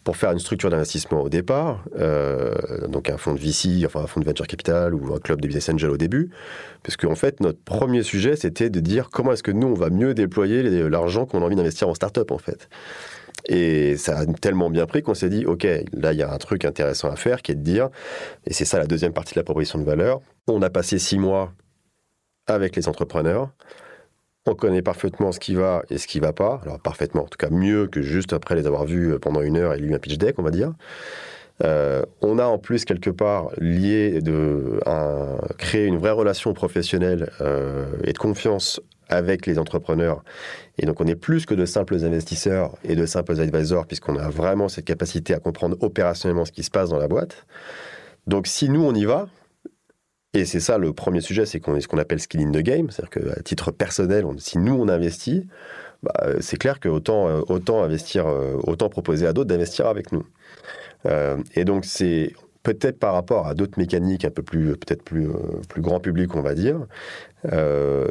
[0.03, 2.53] pour faire une structure d'investissement au départ, euh,
[2.87, 5.47] donc un fonds de VC, enfin un fonds de venture capital ou un club de
[5.47, 6.29] business angel au début,
[6.83, 9.89] parce qu'en fait, notre premier sujet, c'était de dire comment est-ce que nous, on va
[9.89, 12.69] mieux déployer l'argent qu'on a envie d'investir en start-up, en fait.
[13.47, 16.37] Et ça a tellement bien pris qu'on s'est dit, OK, là, il y a un
[16.37, 17.89] truc intéressant à faire qui est de dire,
[18.45, 21.17] et c'est ça la deuxième partie de la proposition de valeur, on a passé six
[21.17, 21.53] mois
[22.47, 23.49] avec les entrepreneurs,
[24.45, 27.37] on connaît parfaitement ce qui va et ce qui va pas, alors parfaitement, en tout
[27.37, 30.17] cas mieux que juste après les avoir vus pendant une heure et lu un pitch
[30.17, 30.73] deck, on va dire.
[31.63, 34.79] Euh, on a en plus quelque part lié de
[35.57, 40.23] créer une vraie relation professionnelle euh, et de confiance avec les entrepreneurs.
[40.77, 44.29] Et donc on est plus que de simples investisseurs et de simples advisors puisqu'on a
[44.29, 47.45] vraiment cette capacité à comprendre opérationnellement ce qui se passe dans la boîte.
[48.27, 49.27] Donc si nous on y va,
[50.33, 53.33] et c'est ça le premier sujet, c'est ce qu'on appelle skill in the game, c'est-à-dire
[53.33, 55.47] qu'à titre personnel, si nous on investit,
[56.03, 58.27] bah, c'est clair que autant, euh, autant investir,
[58.63, 60.23] autant proposer à d'autres d'investir avec nous.
[61.05, 62.33] Euh, et donc, c'est
[62.63, 66.35] peut-être par rapport à d'autres mécaniques un peu plus, peut-être plus, euh, plus grand public,
[66.35, 66.85] on va dire.
[67.51, 68.07] Euh,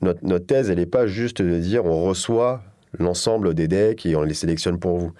[0.00, 2.62] notre, notre, thèse, elle n'est pas juste de dire on reçoit
[2.98, 5.12] l'ensemble des decks et on les sélectionne pour vous.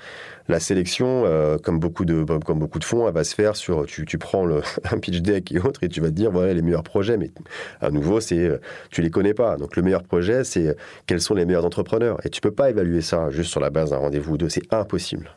[0.48, 1.24] La sélection,
[1.62, 4.44] comme, beaucoup de, comme beaucoup de fonds, elle va se faire sur, tu, tu prends
[4.44, 7.16] le, un pitch deck et autres et tu vas te dire, voilà les meilleurs projets,
[7.16, 7.30] mais
[7.80, 9.56] à nouveau, c'est, tu les connais pas.
[9.56, 12.18] Donc le meilleur projet, c'est quels sont les meilleurs entrepreneurs?
[12.26, 14.70] Et tu peux pas évaluer ça juste sur la base d'un rendez-vous ou deux, c'est
[14.74, 15.30] impossible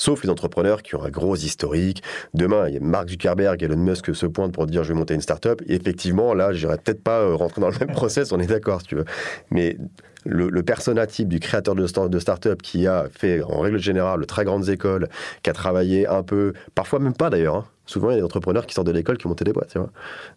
[0.00, 2.02] sauf les entrepreneurs qui ont un gros historique.
[2.32, 5.12] Demain, il y a Mark Zuckerberg, Elon Musk se pointent pour dire je vais monter
[5.12, 5.60] une start-up.
[5.66, 8.46] Et effectivement, là, je n'irai peut-être pas euh, rentrer dans le même process, on est
[8.46, 9.04] d'accord, si tu veux.
[9.50, 9.76] Mais
[10.24, 13.78] le, le persona type du créateur de, start de start-up qui a fait, en règle
[13.78, 15.08] générale, de très grandes écoles,
[15.42, 17.56] qui a travaillé un peu, parfois même pas d'ailleurs.
[17.56, 17.66] Hein.
[17.84, 19.70] Souvent, il y a des entrepreneurs qui sortent de l'école qui ont monté des boîtes,
[19.72, 19.90] tu vois.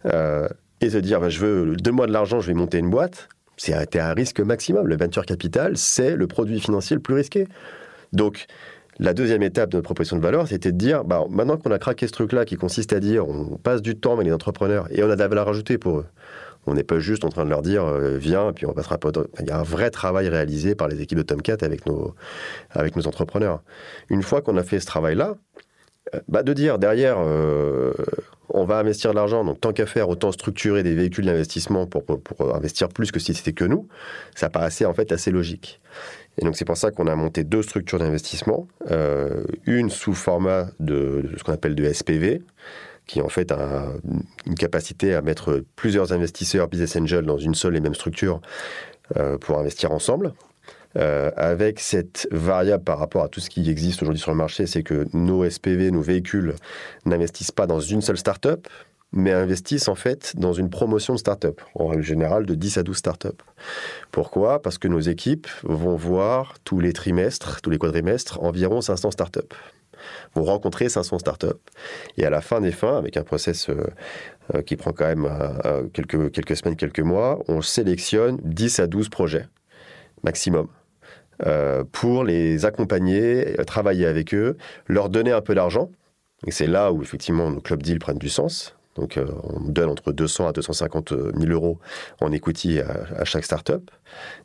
[0.08, 0.50] Euh,
[0.82, 3.96] et se dire, bah, je veux, deux-mois de l'argent, je vais monter une boîte, c'est
[3.96, 4.88] un risque maximum.
[4.88, 7.48] Le venture capital, c'est le produit financier le plus risqué.
[8.12, 8.48] Donc,
[9.00, 11.80] la deuxième étape de notre proposition de valeur, c'était de dire, bah, maintenant qu'on a
[11.80, 15.04] craqué ce truc-là qui consiste à dire, on passe du temps avec les entrepreneurs et
[15.04, 16.06] on a de la valeur ajoutée pour eux.
[16.66, 19.10] On n'est pas juste en train de leur dire, euh, viens, puis on passera pas.
[19.40, 22.16] Il y a un vrai travail réalisé par les équipes de Tomcat avec nos,
[22.72, 23.62] avec nos entrepreneurs.
[24.10, 25.36] Une fois qu'on a fait ce travail-là,
[26.16, 27.94] euh, bah, de dire derrière, euh,
[28.50, 32.06] on va investir de l'argent, donc tant qu'à faire, autant structurer des véhicules d'investissement pour,
[32.06, 33.88] pour, investir plus que si c'était que nous,
[34.36, 35.82] ça paraissait en fait assez logique.
[36.38, 40.68] Et donc c'est pour ça qu'on a monté deux structures d'investissement, euh, une sous format
[40.80, 42.42] de, ce qu'on appelle de SPV,
[43.06, 43.88] qui en fait a
[44.46, 48.42] une capacité à mettre plusieurs investisseurs business angels dans une seule et même structure
[49.18, 50.34] euh, pour investir ensemble.
[50.96, 54.68] Euh, avec cette variable par rapport à tout ce qui existe aujourd'hui sur le marché,
[54.68, 56.54] c'est que nos SPV, nos véhicules,
[57.06, 58.68] n'investissent pas dans une seule startup,
[59.14, 62.84] mais investissent en fait dans une promotion de start-up, en règle générale de 10 à
[62.84, 63.42] 12 start-up.
[64.12, 64.62] Pourquoi?
[64.62, 69.54] Parce que nos équipes vont voir tous les trimestres, tous les quadrimestres, environ 500 start-up.
[70.36, 71.60] Vont rencontrer 500 start-up.
[72.18, 73.86] Et à la fin des fins, avec un process euh,
[74.54, 78.88] euh, qui prend quand même euh, quelques, quelques semaines, quelques mois, on sélectionne 10 à
[78.88, 79.48] 12 projets
[80.24, 80.68] maximum.
[81.92, 85.90] pour les accompagner, travailler avec eux, leur donner un peu d'argent.
[86.48, 89.90] Et c'est là où effectivement nos club deals prennent du sens Donc, euh, on donne
[89.90, 91.80] entre 200 à 250 000 euros
[92.22, 93.90] en equity à, à chaque startup.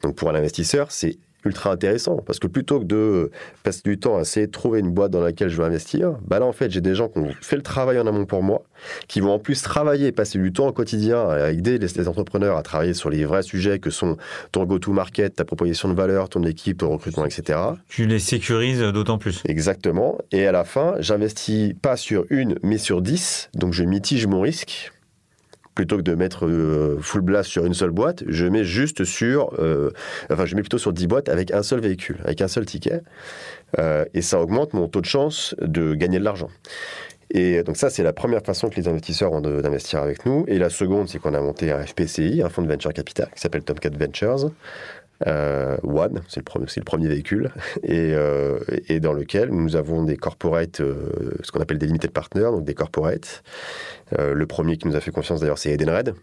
[0.02, 3.30] Donc, pour un investisseur, c'est ultra intéressant parce que plutôt que de
[3.62, 6.38] passer du temps à essayer de trouver une boîte dans laquelle je veux investir, bah
[6.38, 8.64] là en fait j'ai des gens qui ont fait le travail en amont pour moi,
[9.06, 12.62] qui vont en plus travailler, passer du temps au quotidien à aider les, entrepreneurs à
[12.62, 14.16] travailler sur les vrais sujets que sont
[14.52, 17.58] ton go-to-market, ta proposition de valeur, ton équipe, ton recrutement, etc.
[17.88, 19.42] Tu les sécurises d'autant plus.
[19.46, 20.18] Exactement.
[20.32, 23.50] Et à la fin, j'investis pas sur une, mais sur dix.
[23.54, 24.92] Donc je mitige mon risque
[25.78, 29.54] plutôt que de mettre euh, full blast sur une seule boîte, je mets juste sur,
[29.60, 29.92] euh,
[30.28, 33.00] enfin, je mets plutôt sur 10 boîtes avec un seul véhicule, avec un seul ticket.
[33.78, 36.48] Euh, et ça augmente mon taux de chance de gagner de l'argent.
[37.30, 40.44] Et donc ça, c'est la première façon que les investisseurs ont d'investir avec nous.
[40.48, 43.40] Et la seconde, c'est qu'on a monté un FPCI, un fonds de venture capital, qui
[43.40, 44.50] s'appelle Tomcat Ventures,
[45.26, 47.50] One, c'est le, premier, le premier véhicule,
[47.82, 51.10] et, euh, et, dans lequel nous avons des corporates, euh,
[51.42, 53.42] ce qu'on appelle des limited partners, donc des corporates.
[54.18, 56.14] Euh, le premier qui nous a fait confiance d'ailleurs, c'est Edenred,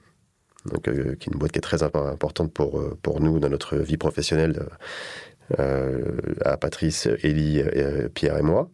[0.71, 3.97] donc, euh, qui est une boîte qui est très importante pour nous dans notre vie
[3.97, 4.65] professionnelle
[5.60, 8.67] euh, à Patrice, Elie, euh, Pierre et moi,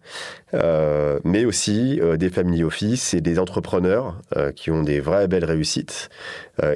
[0.53, 4.21] euh, mais aussi des family office et des entrepreneurs
[4.55, 6.09] qui ont des vraies belles réussites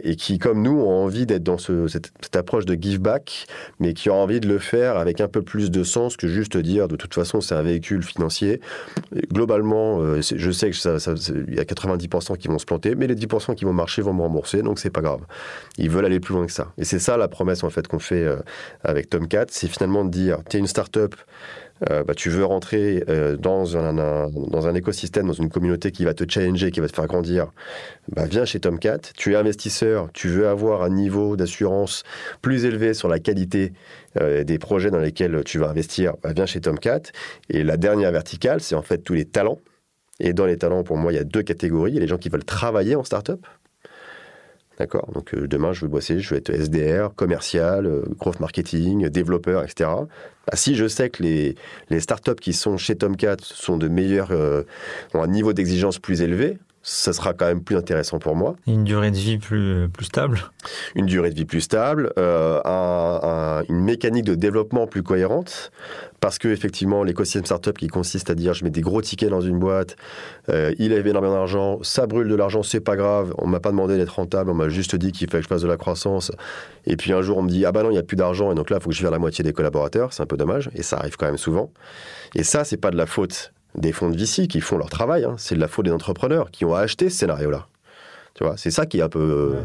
[0.04, 3.46] et qui, comme nous, ont envie d'être dans ce, cette, approche de give back,
[3.80, 6.58] mais qui ont envie de le faire avec un peu plus de sens que juste
[6.58, 8.60] dire de toute façon c'est un véhicule financier.
[9.32, 13.56] globalement, je sais que il y a 90% qui vont se planter, mais les 10%
[13.56, 15.22] qui vont marcher vont me rembourser, donc c'est pas grave.
[15.78, 16.74] Ils veulent aller plus loin que ça.
[16.78, 18.26] Et c'est ça la promesse en fait qu'on fait
[18.84, 21.16] avec Tomcat, c'est finalement de dire, tu es une start-up,
[21.90, 23.94] euh, bah, tu veux rentrer euh, dans, un,
[24.30, 27.52] dans un écosystème, dans une communauté qui va te challenger, qui va te faire grandir,
[28.10, 29.00] bah, viens chez Tomcat.
[29.18, 32.04] Tu es investisseur, tu veux avoir un niveau d'assurance
[32.42, 33.74] plus élevé sur la qualité
[34.22, 37.02] euh, des projets dans lesquels tu vas investir, bah, viens chez Tomcat.
[37.50, 39.60] Et la dernière verticale, c'est en fait tous les talents.
[40.22, 41.92] Et dans les talents, pour moi, il y a deux catégories.
[41.92, 43.46] Il y a les gens qui veulent travailler en start-up,
[44.78, 49.08] D'accord Donc euh, demain, je veux bosser, je veux être SDR, commercial, euh, growth marketing,
[49.08, 49.90] développeur, etc.
[50.48, 51.56] Bah, si je sais que les,
[51.90, 54.64] les startups qui sont chez Tomcat sont de meilleurs, euh,
[55.14, 58.56] ont un niveau d'exigence plus élevé, ça sera quand même plus intéressant pour moi.
[58.68, 60.40] Une durée de vie plus, plus stable
[60.94, 65.72] Une durée de vie plus stable, euh, un, une mécanique de développement plus cohérente,
[66.20, 69.42] parce que effectivement, l'écosystème startup qui consiste à dire je mets des gros tickets dans
[69.42, 69.96] une boîte,
[70.50, 73.72] euh, il a énormément d'argent, ça brûle de l'argent, c'est pas grave, on m'a pas
[73.72, 76.32] demandé d'être rentable, on m'a juste dit qu'il fallait que je fasse de la croissance,
[76.86, 78.52] et puis un jour on me dit ah bah non, il n'y a plus d'argent,
[78.52, 80.38] et donc là, il faut que je vire la moitié des collaborateurs, c'est un peu
[80.38, 81.72] dommage, et ça arrive quand même souvent.
[82.36, 85.24] Et ça, c'est pas de la faute des fonds de VC qui font leur travail.
[85.24, 85.36] Hein.
[85.38, 87.68] C'est de la faute des entrepreneurs qui ont acheté ce scénario-là.
[88.34, 89.56] Tu vois, c'est ça qui est un peu.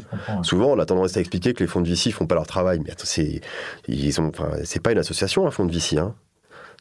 [0.42, 2.80] souvent, on a tendance à expliquer que les fonds de VC font pas leur travail,
[2.84, 3.40] mais c'est
[3.88, 4.30] ils ont,
[4.62, 5.98] c'est pas une association un fonds de VC.
[5.98, 6.14] Hein.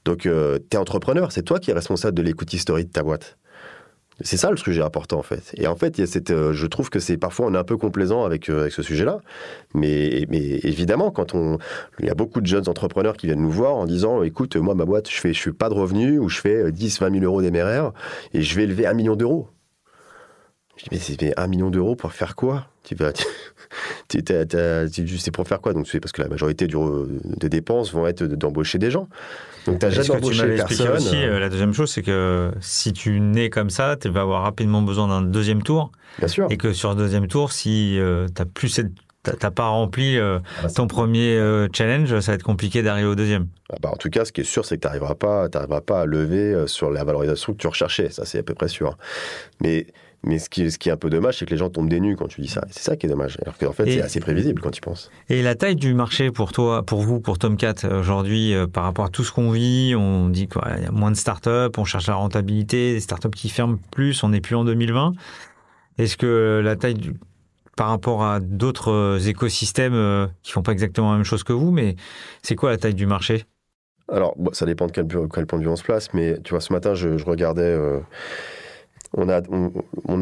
[0.05, 3.01] Donc, euh, tu es entrepreneur, c'est toi qui es responsable de l'écoute story de ta
[3.01, 3.38] boîte.
[4.21, 5.51] C'est ça le sujet important en fait.
[5.55, 7.57] Et en fait, il y a cette, euh, je trouve que c'est parfois on est
[7.57, 9.19] un peu complaisant avec, euh, avec ce sujet-là.
[9.73, 11.57] Mais, mais évidemment, quand on,
[11.99, 14.75] il y a beaucoup de jeunes entrepreneurs qui viennent nous voir en disant, écoute, moi
[14.75, 17.23] ma boîte, je fais, je fais pas de revenus ou je fais 10, 20 000
[17.23, 17.93] euros d'MRR
[18.33, 19.47] et je vais lever un million d'euros.
[20.77, 22.67] Je dis, mais c'est un million d'euros pour faire quoi?
[22.83, 23.11] Tu vas,
[24.09, 25.73] c'est pour faire quoi?
[25.73, 26.75] Donc c'est parce que la majorité du,
[27.23, 29.07] des dépenses vont être d'embaucher des gens.
[29.65, 30.89] Donc t'as jamais embauché personne.
[30.89, 34.43] Aussi, euh, la deuxième chose, c'est que si tu nais comme ça, tu vas avoir
[34.43, 35.91] rapidement besoin d'un deuxième tour.
[36.17, 36.47] Bien sûr.
[36.49, 40.39] Et que sur le deuxième tour, si euh, tu plus cette t'as pas rempli euh,
[40.63, 41.37] ah ton premier
[41.73, 43.47] challenge, ça va être compliqué d'arriver au deuxième.
[43.71, 46.01] Ah bah en tout cas, ce qui est sûr, c'est que tu n'arriveras pas, pas
[46.01, 48.09] à lever sur la valorisation que tu recherchais.
[48.09, 48.97] Ça, c'est à peu près sûr.
[49.61, 49.87] Mais
[50.23, 52.01] mais ce qui, ce qui est un peu dommage, c'est que les gens tombent des
[52.01, 52.65] nues quand tu dis ça.
[52.71, 53.37] C'est ça qui est dommage.
[53.41, 55.09] Alors qu'en fait, c'est assez prévisible quand tu penses.
[55.29, 59.05] Et la taille du marché pour toi, pour vous, pour Tomcat, aujourd'hui, euh, par rapport
[59.05, 62.07] à tout ce qu'on vit, on dit qu'il y a moins de startups, on cherche
[62.07, 65.13] la rentabilité, des startups qui ferment plus, on n'est plus en 2020.
[65.97, 67.13] Est-ce que la taille du,
[67.77, 71.53] par rapport à d'autres euh, écosystèmes euh, qui font pas exactement la même chose que
[71.53, 71.95] vous, mais
[72.41, 73.45] c'est quoi la taille du marché?
[74.11, 76.61] Alors, ça dépend de quel, quel, point de vue on se place, mais tu vois,
[76.61, 77.77] ce matin, je, regardais
[79.13, 79.27] on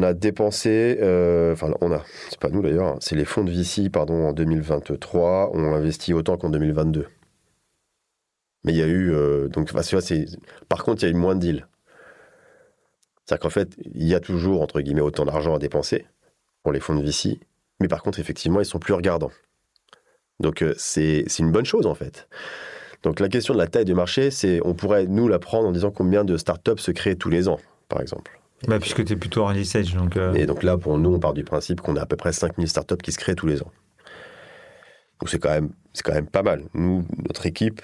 [0.02, 3.90] a, dépensé, euh, enfin on a, c'est pas nous d'ailleurs, c'est les fonds de VC,
[3.90, 7.06] pardon, en 2023, ont investi autant qu'en 2022.
[8.64, 9.72] Mais il y a eu, euh, donc,
[10.68, 11.66] par contre, il y a eu moins de deals.
[13.24, 16.06] C'est-à-dire qu'en fait, il y a toujours, entre guillemets, autant d'argent à dépenser
[16.62, 17.40] pour les fonds de VC,
[17.80, 19.30] mais par contre, effectivement, ils sont plus regardants.
[20.40, 22.28] Donc, euh, c'est, c'est une bonne chose, en fait.
[23.02, 25.72] Donc, la question de la taille du marché, c'est, on pourrait, nous, la prendre en
[25.72, 28.40] disant combien de startups se créent tous les ans, par exemple.
[28.66, 29.94] Bah, puisque tu es plutôt early stage.
[29.94, 30.34] Donc, euh.
[30.34, 32.68] Et donc là, pour nous, on part du principe qu'on a à peu près 5000
[32.68, 33.70] startups qui se créent tous les ans.
[35.20, 35.70] Donc c'est quand, même,
[36.04, 36.64] quand même pas mal.
[36.74, 37.82] Nous, notre équipe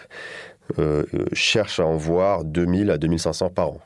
[0.79, 3.81] euh, cherche à en voir 2000 à 2500 par an.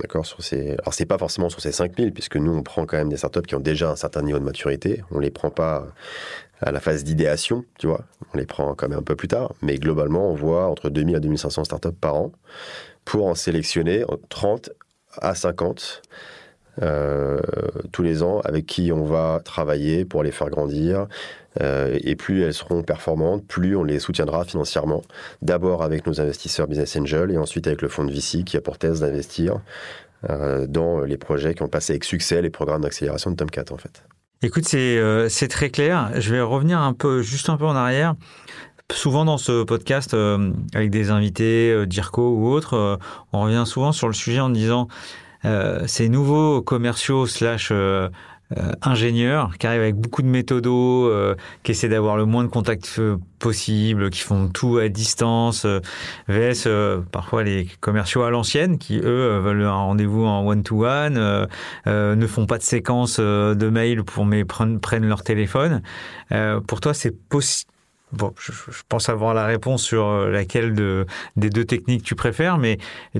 [0.00, 0.70] D'accord sur ces...
[0.70, 3.42] Alors, c'est pas forcément sur ces 5000, puisque nous, on prend quand même des startups
[3.42, 5.02] qui ont déjà un certain niveau de maturité.
[5.10, 5.88] On les prend pas
[6.60, 8.04] à la phase d'idéation, tu vois.
[8.32, 9.52] On les prend quand même un peu plus tard.
[9.62, 12.32] Mais globalement, on voit entre 2000 à 2500 startups par an
[13.04, 14.70] pour en sélectionner 30
[15.18, 16.02] à 50
[16.82, 17.38] euh,
[17.92, 21.06] tous les ans avec qui on va travailler pour les faire grandir.
[21.60, 25.02] Euh, et plus elles seront performantes, plus on les soutiendra financièrement.
[25.42, 28.60] D'abord avec nos investisseurs Business Angel et ensuite avec le fonds de VC qui a
[28.60, 29.60] pour thèse d'investir
[30.30, 33.76] euh, dans les projets qui ont passé avec succès les programmes d'accélération de Tomcat en
[33.76, 34.04] fait.
[34.42, 36.12] Écoute, c'est très clair.
[36.18, 38.14] Je vais revenir un peu, juste un peu en arrière.
[38.92, 40.16] Souvent dans ce podcast,
[40.74, 42.98] avec des invités, Dirco ou autres,
[43.32, 44.88] on revient souvent sur le sujet en disant
[45.44, 48.08] euh, ces nouveaux commerciaux slash euh,
[48.58, 52.48] euh, ingénieurs qui arrivent avec beaucoup de méthodos, euh, qui essaient d'avoir le moins de
[52.48, 53.00] contacts
[53.38, 55.66] possible, qui font tout à distance,
[56.28, 61.46] vs parfois les commerciaux à l'ancienne qui eux veulent un rendez-vous en one-to-one,
[61.86, 65.80] ne font pas de séquence de mails pour mais prennent, prennent leur téléphone.
[66.66, 67.70] pour toi, c'est possible
[68.12, 68.52] Bon, je,
[68.88, 72.78] pense avoir la réponse sur euh, laquelle de, des deux techniques tu préfères, mais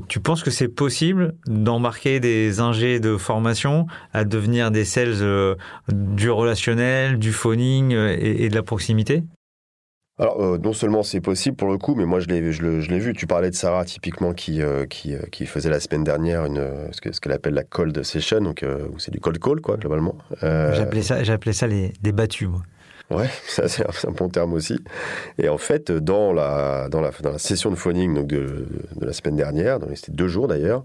[0.09, 5.55] tu penses que c'est possible d'embarquer des ingés de formation à devenir des sales euh,
[5.92, 9.22] du relationnel, du phoning euh, et, de la proximité?
[10.18, 13.14] Alors, non seulement c'est possible pour le coup, mais moi je l'ai, je, l'ai vu.
[13.14, 17.33] Tu parlais de Sarah typiquement qui, qui, qui, faisait la semaine dernière une, ce, qu'elle
[17.33, 18.62] appelle la cold session, donc
[18.98, 20.16] c'est du cold call quoi globalement.
[20.42, 22.61] J'appelais ça, j'appelais ça les débattus moi.
[23.11, 24.79] Ouais, ça c'est un, bon terme aussi.
[25.38, 29.07] Et en fait, dans la, dans la, dans la session de phoning donc de, de
[29.07, 30.85] la semaine dernière, c'était deux jours d'ailleurs,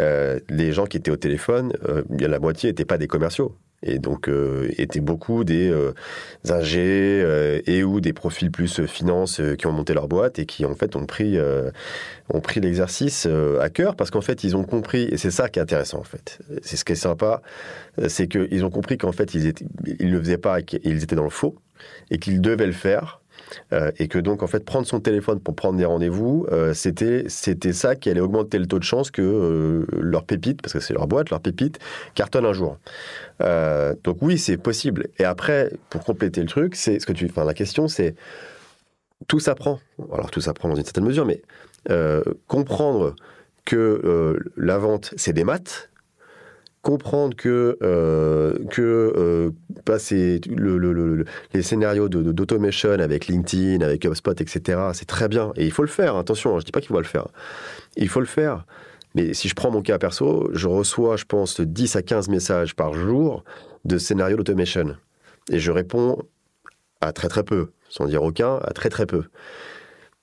[0.00, 3.56] euh, les gens qui étaient au téléphone, euh, la moitié n'étaient pas des commerciaux.
[3.84, 5.92] Et donc euh, étaient beaucoup des euh,
[7.66, 10.94] et ou des profils plus finance qui ont monté leur boîte et qui en fait
[10.94, 11.36] ont pris
[12.44, 13.26] pris l'exercice
[13.60, 16.04] à cœur parce qu'en fait ils ont compris et c'est ça qui est intéressant en
[16.04, 16.38] fait.
[16.62, 17.42] C'est ce qui est sympa
[18.06, 19.66] c'est qu'ils ont compris qu'en fait ils étaient
[19.98, 21.56] ils le faisaient pas qu'ils étaient dans le faux
[22.12, 23.21] et qu'ils devaient le faire
[23.72, 27.28] euh, et que donc en fait prendre son téléphone pour prendre des rendez-vous, euh, c'était
[27.28, 30.94] ça qui allait augmenter le taux de chance que euh, leur pépite, parce que c'est
[30.94, 31.78] leur boîte, leur pépite,
[32.14, 32.78] cartonne un jour.
[33.40, 35.08] donc oui, c'est possible.
[35.18, 38.14] Et après, pour compléter le truc, c'est ce que tu, la question, c'est
[39.28, 39.80] tout s'apprend.
[40.12, 41.42] Alors tout s'apprend dans une certaine mesure, mais
[42.46, 43.14] comprendre
[43.64, 45.90] que la vente, c'est des maths,
[46.82, 48.82] comprendre que, euh, que
[49.16, 49.50] euh,
[49.84, 55.52] passer le, les scénarios d'automation avec LinkedIn, avec HubSpot, etc., c'est très bien.
[55.56, 57.28] Et il faut le faire, attention, hein, je ne dis pas qu'il faut le faire.
[57.96, 58.66] Il faut le faire.
[59.14, 62.74] Mais si je prends mon cas perso, je reçois, je pense, 10 à 15 messages
[62.74, 63.44] par jour
[63.84, 64.96] de scénarios d'automation.
[65.50, 66.18] Et je réponds
[67.00, 69.24] à très très peu, sans dire aucun, à très très peu.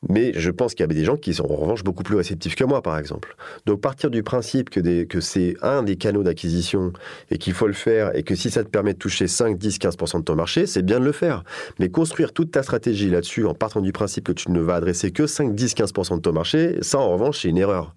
[0.08, 2.56] Mais je pense qu'il y a des gens qui sont en revanche beaucoup plus réceptifs
[2.56, 3.36] que moi, par exemple.
[3.66, 6.94] Donc partir du principe que, que c'est un des canaux d'acquisition
[7.32, 9.78] et qu'il faut le faire et que si ça te permet de toucher 5, 10,
[9.78, 11.44] 15% de ton marché, c'est bien de le faire.
[11.80, 15.12] Mais construire toute ta stratégie là-dessus en partant du principe que tu ne vas adresser
[15.12, 17.94] que 5, 10, 15% de ton marché, ça en revanche c'est une erreur.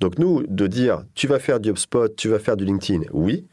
[0.00, 3.46] Donc nous, de dire tu vas faire du HubSpot, tu vas faire du LinkedIn, oui,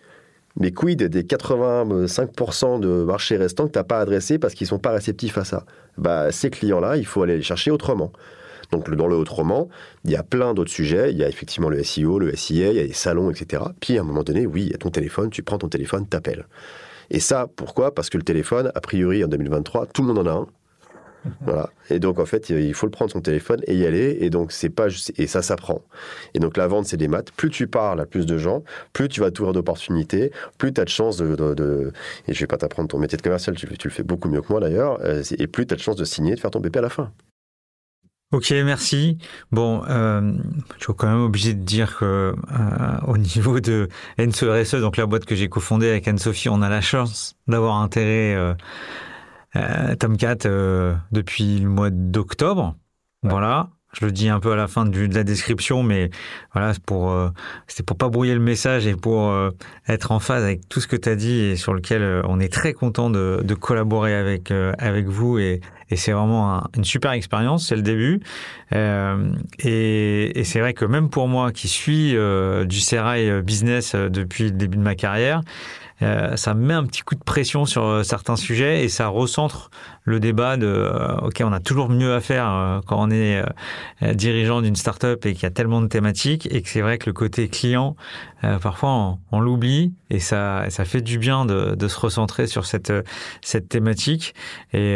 [0.60, 4.70] mais quid des 85% de marchés restants que tu n'as pas adressés parce qu'ils ne
[4.70, 5.66] sont pas réceptifs à ça?
[5.98, 8.12] Bah, Ces clients-là, il faut aller les chercher autrement.
[8.72, 9.70] Donc dans le autrement,
[10.06, 11.12] il y a plein d'autres sujets.
[11.12, 13.64] Il y a effectivement le SEO, le SIA, il y a des salons, etc.
[13.80, 16.08] Puis à un moment donné, oui, il y a ton téléphone, tu prends ton téléphone,
[16.08, 16.46] t'appelles.
[17.10, 17.94] Et ça, pourquoi?
[17.94, 20.48] Parce que le téléphone, a priori, en 2023, tout le monde en a un.
[21.42, 21.70] Voilà.
[21.90, 24.18] Et donc, en fait, il faut le prendre son téléphone et y aller.
[24.22, 25.82] Et donc, c'est pas et ça s'apprend.
[26.34, 27.32] Et donc, la vente, c'est des maths.
[27.32, 30.86] Plus tu parles à plus de gens, plus tu vas t'ouvrir d'opportunités, plus tu as
[30.86, 31.92] de chances de,
[32.28, 34.52] Et je vais pas t'apprendre ton métier de commercial, tu, le fais beaucoup mieux que
[34.52, 35.00] moi d'ailleurs.
[35.04, 36.90] Euh, et plus tu as de chances de signer, de faire ton BP à la
[36.90, 37.12] fin.
[38.32, 39.18] Ok, merci.
[39.52, 40.22] Bon, euh,
[40.78, 42.34] je suis quand même obligé de dire que euh,
[43.06, 46.80] au niveau de NCRSE, donc la boîte que j'ai cofondée avec Anne-Sophie, on a la
[46.80, 48.54] chance d'avoir intérêt euh,
[49.56, 52.76] euh, Tomcat euh, depuis le mois d'octobre.
[53.24, 53.70] Voilà.
[53.94, 56.12] Je le dis un peu à la fin de la description, mais
[56.54, 57.28] voilà, c'est pour, euh,
[57.68, 59.50] c'est pour pas brouiller le message et pour euh,
[59.90, 62.52] être en phase avec tout ce que tu as dit et sur lequel on est
[62.52, 65.60] très content de, de collaborer avec, avec vous et,
[65.90, 68.22] et c'est vraiment une super expérience, c'est le début.
[68.72, 74.52] et, et c'est vrai que même pour moi qui suis du Serail Business depuis le
[74.52, 75.42] début de ma carrière,
[76.02, 79.70] euh, ça met un petit coup de pression sur euh, certains sujets et ça recentre
[80.04, 83.44] le débat de euh, OK, on a toujours mieux à faire quand on est
[84.14, 87.06] dirigeant d'une startup et qu'il y a tellement de thématiques et que c'est vrai que
[87.06, 87.96] le côté client,
[88.62, 92.92] parfois on, l'oublie et ça, ça fait du bien de, de se recentrer sur cette,
[93.42, 94.34] cette thématique
[94.74, 94.96] et,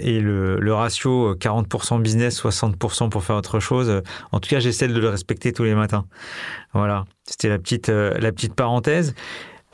[0.00, 4.02] et le, le ratio 40% business, 60% pour faire autre chose.
[4.32, 6.06] En tout cas, j'essaie de le respecter tous les matins.
[6.74, 9.14] Voilà, c'était la petite, la petite parenthèse.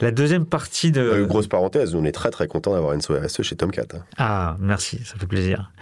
[0.01, 1.21] La deuxième partie de.
[1.21, 3.87] Une grosse parenthèse, on est très très content d'avoir Enso RSE chez Tomcat.
[4.17, 5.73] Ah, merci, ça fait plaisir.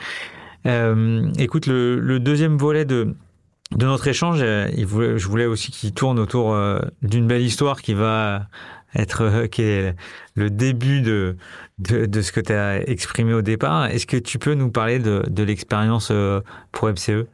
[0.66, 3.14] Euh, écoute, le, deuxième volet de,
[3.72, 7.42] de notre échange, euh, il voulait, je voulais aussi qu'il tourne autour euh, d'une belle
[7.42, 8.46] histoire qui va
[8.94, 9.94] être qui est
[10.34, 11.36] le début de,
[11.78, 13.86] de, ce que tu as exprimé au départ.
[13.86, 16.10] Est-ce que tu peux nous parler de, de l'expérience
[16.72, 17.26] pour FCE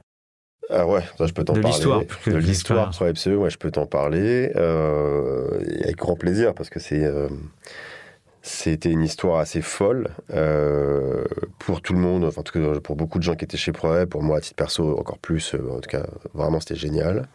[0.72, 2.06] ah ouais, ça je peux t'en parler.
[2.26, 6.80] De l'histoire pour FCE, ouais, je peux t'en parler euh, avec grand plaisir parce que
[6.80, 7.28] c'est euh,
[8.40, 11.24] c'était une histoire assez folle euh,
[11.58, 13.72] pour tout le monde, enfin, en tout cas pour beaucoup de gens qui étaient chez
[13.72, 15.54] Proep, pour moi à titre perso encore plus.
[15.54, 17.28] en tout cas, vraiment c'était génial.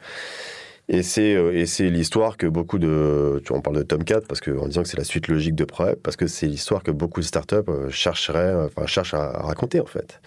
[0.90, 4.40] Et c'est et c'est l'histoire que beaucoup de tu vois, on parle de Tomcat parce
[4.40, 6.92] que en disant que c'est la suite logique de Proep parce que c'est l'histoire que
[6.92, 7.56] beaucoup de startups
[7.90, 10.22] chercheraient enfin cherchent à raconter en fait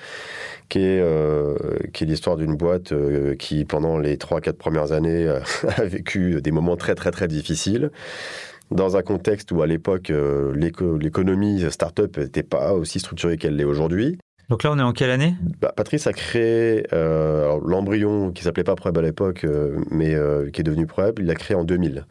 [0.70, 1.56] qui est, euh,
[1.92, 5.28] qui est l'histoire d'une boîte euh, qui, pendant les 3-4 premières années,
[5.76, 7.90] a vécu des moments très, très, très difficiles.
[8.70, 13.64] Dans un contexte où, à l'époque, euh, l'économie start-up n'était pas aussi structurée qu'elle l'est
[13.64, 14.16] aujourd'hui.
[14.50, 15.34] Donc là, on est en quelle année?
[15.60, 19.46] Bah, Patrice a créé l'embryon qui s'appelait pas Preb à l'époque,
[19.90, 20.14] mais
[20.52, 21.18] qui est devenu Preb.
[21.20, 22.04] Il l'a créé en 2000.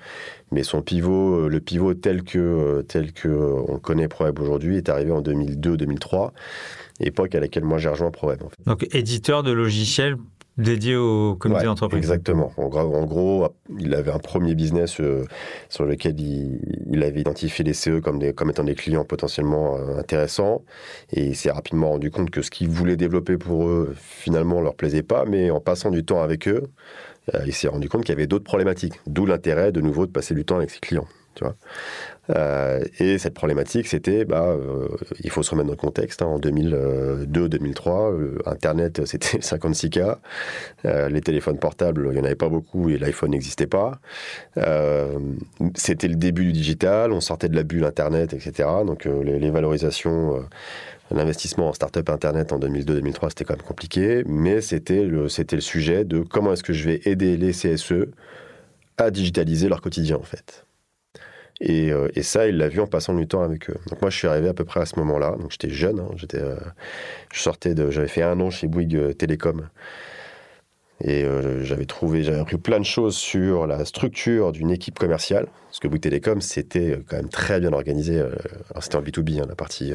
[0.52, 5.12] Mais son pivot, le pivot tel que tel que on connaît Preb aujourd'hui, est arrivé
[5.12, 6.32] en 2002-2003
[7.02, 8.40] époque à laquelle moi j'ai rejoint ProWeb.
[8.66, 10.18] Donc éditeur de logiciels
[10.60, 11.97] dédié au comité d'entreprise.
[11.97, 12.51] Exactement.
[12.57, 13.47] En gros, en gros,
[13.80, 15.26] il avait un premier business euh,
[15.70, 19.97] sur lequel il, avait identifié les CE comme, des, comme étant des clients potentiellement euh,
[19.97, 20.64] intéressants.
[21.12, 24.76] Et il s'est rapidement rendu compte que ce qu'il voulait développer pour eux, finalement, leur
[24.76, 25.26] plaisait pas.
[25.26, 26.64] Mais en passant du temps avec eux,
[27.34, 28.99] euh, il s'est rendu compte qu'il y avait d'autres problématiques.
[29.07, 31.07] D'où l'intérêt, de nouveau, de passer du temps avec ses clients.
[32.36, 34.88] Euh, et cette problématique, c'était, bah, euh,
[35.24, 36.22] il faut se remettre dans le contexte.
[36.22, 40.18] Hein, en 2002-2003, euh, Internet, c'était 56K.
[41.10, 44.00] les téléphones portables, il n'y en avait pas beaucoup et l'iPhone n'existait pas.
[45.76, 48.70] c'était le début du digital, on sortait de la bulle Internet, etc.
[48.86, 50.44] Donc les, valorisations
[51.12, 55.62] L'investissement en start-up Internet en 2002-2003, c'était quand même compliqué, mais c'était le, c'était le
[55.62, 58.06] sujet de comment est-ce que je vais aider les CSE
[58.98, 60.68] à digitaliser leur quotidien, en fait.
[61.68, 63.78] Euh, et, ça, il l'a vu en passant du temps avec eux.
[63.89, 65.36] Donc moi, je suis arrivé à peu près à ce moment-là.
[65.39, 65.99] Donc j'étais jeune.
[65.99, 66.10] Hein.
[66.16, 66.55] j'étais, euh,
[67.34, 69.68] je sortais de, j'avais fait un an chez Bouygues euh, Télécom.
[71.01, 71.26] Et
[71.62, 75.47] j'avais trouvé, j'avais appris plein de choses sur la structure d'une équipe commerciale.
[75.68, 78.20] Parce que Bouygues Télécom, c'était quand même très bien organisé.
[78.20, 79.93] alors c'était en B2B, hein, la partie,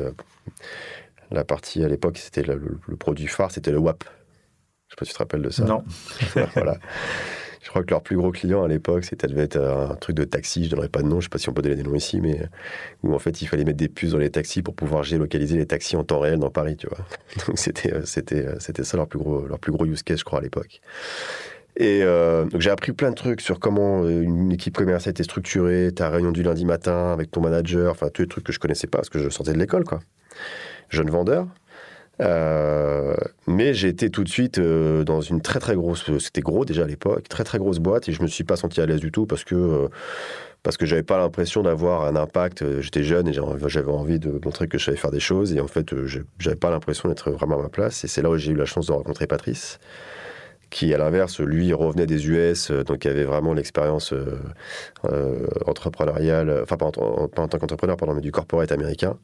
[1.31, 4.03] la partie à l'époque, c'était le, le, produit phare, c'était le WAP.
[4.89, 5.65] Je sais pas si tu te rappelles de ça.
[5.65, 5.85] Non.
[6.55, 6.79] voilà.
[7.65, 10.25] Je crois que leur plus gros client à l'époque, c'était devait être un truc de
[10.25, 11.95] taxi, je donnerai pas de nom, je sais pas si on peut donner des noms
[11.95, 12.39] ici, mais
[13.03, 15.65] où en fait il fallait mettre des puces dans les taxis pour pouvoir géolocaliser les
[15.65, 16.99] taxis en temps réel dans Paris, tu vois.
[17.47, 20.19] Donc c'était euh, c'était euh, c'était ça leur plus gros leur plus gros use case,
[20.19, 20.83] je crois à l'époque.
[21.79, 26.11] Et euh, j'ai appris plein de trucs sur comment une équipe commerciale était structurée, ta
[26.11, 28.99] réunion du lundi matin avec ton manager, enfin tous les trucs que je connaissais pas
[28.99, 30.01] parce que je sortais de l'école, quoi.
[30.91, 31.49] Jeune vendeur.
[32.21, 36.65] Euh, mais j'ai été tout de suite euh, dans une très très grosse, c'était gros
[36.65, 39.01] déjà à l'époque, très très grosse boîte et je me suis pas senti à l'aise
[39.01, 39.89] du tout parce que euh,
[40.63, 42.81] parce que j'avais pas l'impression d'avoir un impact.
[42.81, 45.67] J'étais jeune et j'avais envie de montrer que je savais faire des choses et en
[45.67, 45.95] fait
[46.39, 48.65] j'avais pas l'impression d'être vraiment à ma place et c'est là où j'ai eu la
[48.65, 49.79] chance de rencontrer Patrice
[50.75, 54.41] qui, à l'inverse, lui, revenait des US, euh, donc il avait vraiment l'expérience euh,
[55.05, 59.17] euh, entrepreneuriale, enfin pas en, tant qu'entrepreneur, pardon, mais du corporate américain,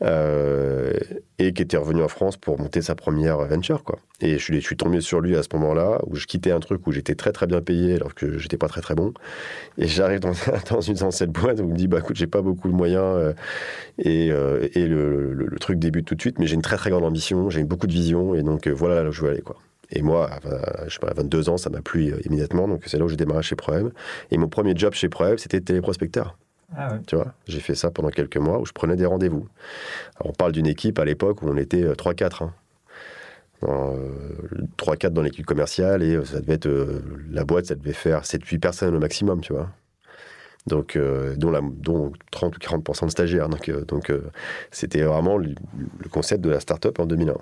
[0.00, 3.98] et qui était revenu en France pour monter sa première venture, quoi.
[4.22, 6.92] Et je, suis tombé sur lui à ce moment-là, où je quittais un truc où
[6.92, 9.12] j'étais très très bien payé, alors que j'étais pas très très bon,
[9.76, 10.32] et j'arrive dans,
[10.70, 12.74] dans, une dans cette boîte où on me dit, bah écoute, j'ai pas beaucoup de
[12.74, 13.34] moyens,
[13.98, 17.04] et, et le, le, truc débute tout de suite, mais j'ai une très très grande
[17.04, 19.56] ambition, j'ai beaucoup de vision, et donc voilà là où je veux aller, quoi.
[19.90, 22.68] Et moi, à, je sais pas, à 22 ans, ça m'a plu euh, immédiatement.
[22.68, 23.92] Donc, c'est là où j'ai démarré chez Proem.
[24.30, 26.36] Et mon premier job chez Proem, c'était téléprospecteur.
[26.76, 27.00] Ah ouais.
[27.06, 29.46] Tu vois, j'ai fait ça pendant quelques mois où je prenais des rendez-vous.
[30.20, 32.42] on parle d'une équipe à l'époque où on était 3-4.
[32.42, 32.52] Euh, hein.
[34.76, 36.68] 3-4 euh, dans l'équipe commerciale et ça devait être
[37.30, 39.70] la boîte, ça devait faire 7-8 personnes au maximum, tu vois.
[40.66, 40.98] Donc,
[41.36, 43.48] dont, la, dont 30 ou 40% de stagiaires.
[43.48, 44.12] Donc, donc
[44.72, 45.54] c'était vraiment le,
[45.98, 47.36] le, concept de la start-up en 2001.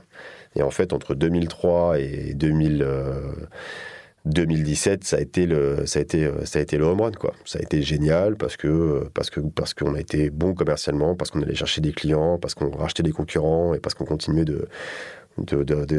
[0.57, 2.87] Et en fait, entre 2003 et 2000,
[4.27, 7.35] 2017, ça a été le, ça a été, ça a été le home run, quoi.
[7.45, 11.31] Ça a été génial parce que, parce que, parce qu'on a été bon commercialement, parce
[11.31, 14.67] qu'on allait chercher des clients, parce qu'on rachetait des concurrents et parce qu'on continuait de,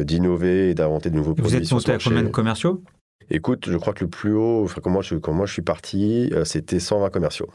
[0.03, 1.57] d'innover et d'inventer de nouveaux produits.
[1.59, 2.81] Vous êtes monté à combien de commerciaux?
[3.29, 6.79] Écoute, je crois que le plus haut, enfin, quand, moi, je, suis parti, euh, c'était
[6.79, 7.49] 120 commerciaux.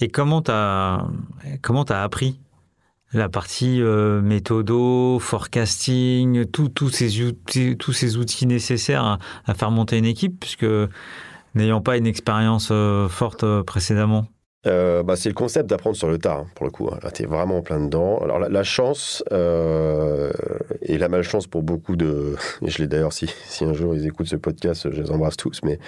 [0.00, 1.04] Et comment tu as,
[1.64, 2.38] as appris
[3.12, 9.98] la partie euh, méthodo, forecasting, tous ces outils, tous ces outils nécessaires à, faire monter
[9.98, 10.66] une équipe, puisque
[11.54, 14.26] n'ayant pas une expérience euh, forte précédemment?
[14.66, 16.90] Euh, bah, c'est le concept d'apprendre sur le tas, hein, pour le coup.
[16.90, 18.18] Là, tu es vraiment en plein dedans.
[18.18, 20.32] Alors, la, chance euh,
[20.82, 22.34] et la malchance pour beaucoup de.
[22.62, 25.60] Je l'ai d'ailleurs, si, si un jour ils écoutent ce podcast, je les embrasse tous.
[25.62, 25.78] Mais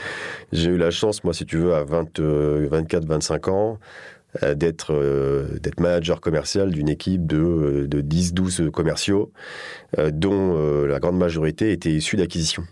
[0.53, 3.79] j'ai eu la chance, moi, si tu veux, à 20, 24, 25 ans,
[4.45, 4.95] euh, d'être
[5.61, 9.33] d'être manager commercial d'une équipe de, de 10-12 commerciaux,
[10.13, 12.63] dont la grande majorité était issue d'acquisition.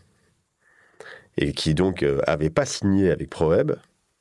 [1.40, 3.72] Et qui donc n'avaient pas signé avec ProWeb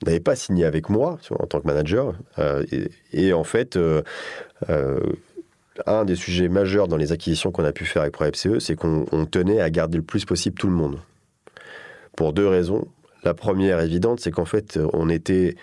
[0.05, 2.13] n'avait pas signé avec moi en tant que manager.
[2.39, 2.63] Euh,
[3.11, 4.01] et, en fait, euh,
[4.69, 4.99] euh,
[5.85, 9.25] un des sujets majeurs dans les acquisitions qu'on a pu faire avec ProFCE, c'est qu'on
[9.29, 10.99] tenait à garder le plus possible tout le monde.
[12.15, 12.87] Pour deux raisons.
[13.23, 15.55] La première évidente, c'est qu'en fait, on était,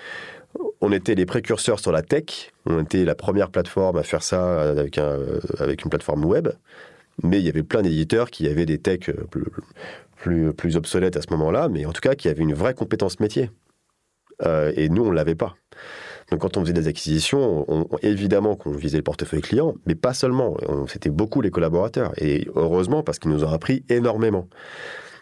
[0.81, 2.53] on était les précurseurs sur la tech.
[2.67, 5.19] On était la première plateforme à faire ça avec, un,
[5.59, 6.49] avec une plateforme web.
[7.23, 9.45] Mais il y avait plein d'éditeurs qui avaient des techs plus,
[10.17, 13.21] plus, plus obsolètes à ce moment-là, mais en tout cas qui avaient une vraie compétence
[13.21, 13.51] métier.
[14.43, 15.55] Euh, et nous, on ne l'avait pas.
[16.31, 17.67] Donc quand on faisait des acquisitions,
[18.03, 20.57] évidemment qu'on visait le portefeuille client, mais pas seulement.
[20.89, 22.13] C'était beaucoup les collaborateurs.
[22.17, 24.49] Et heureusement, parce qu'ils nous ont appris énormément.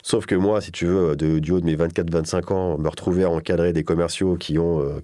[0.02, 3.22] Sauf que moi, si tu veux, de, du haut de mes 24-25 ans, me retrouver
[3.22, 5.00] à encadrer des commerciaux qui ont, euh,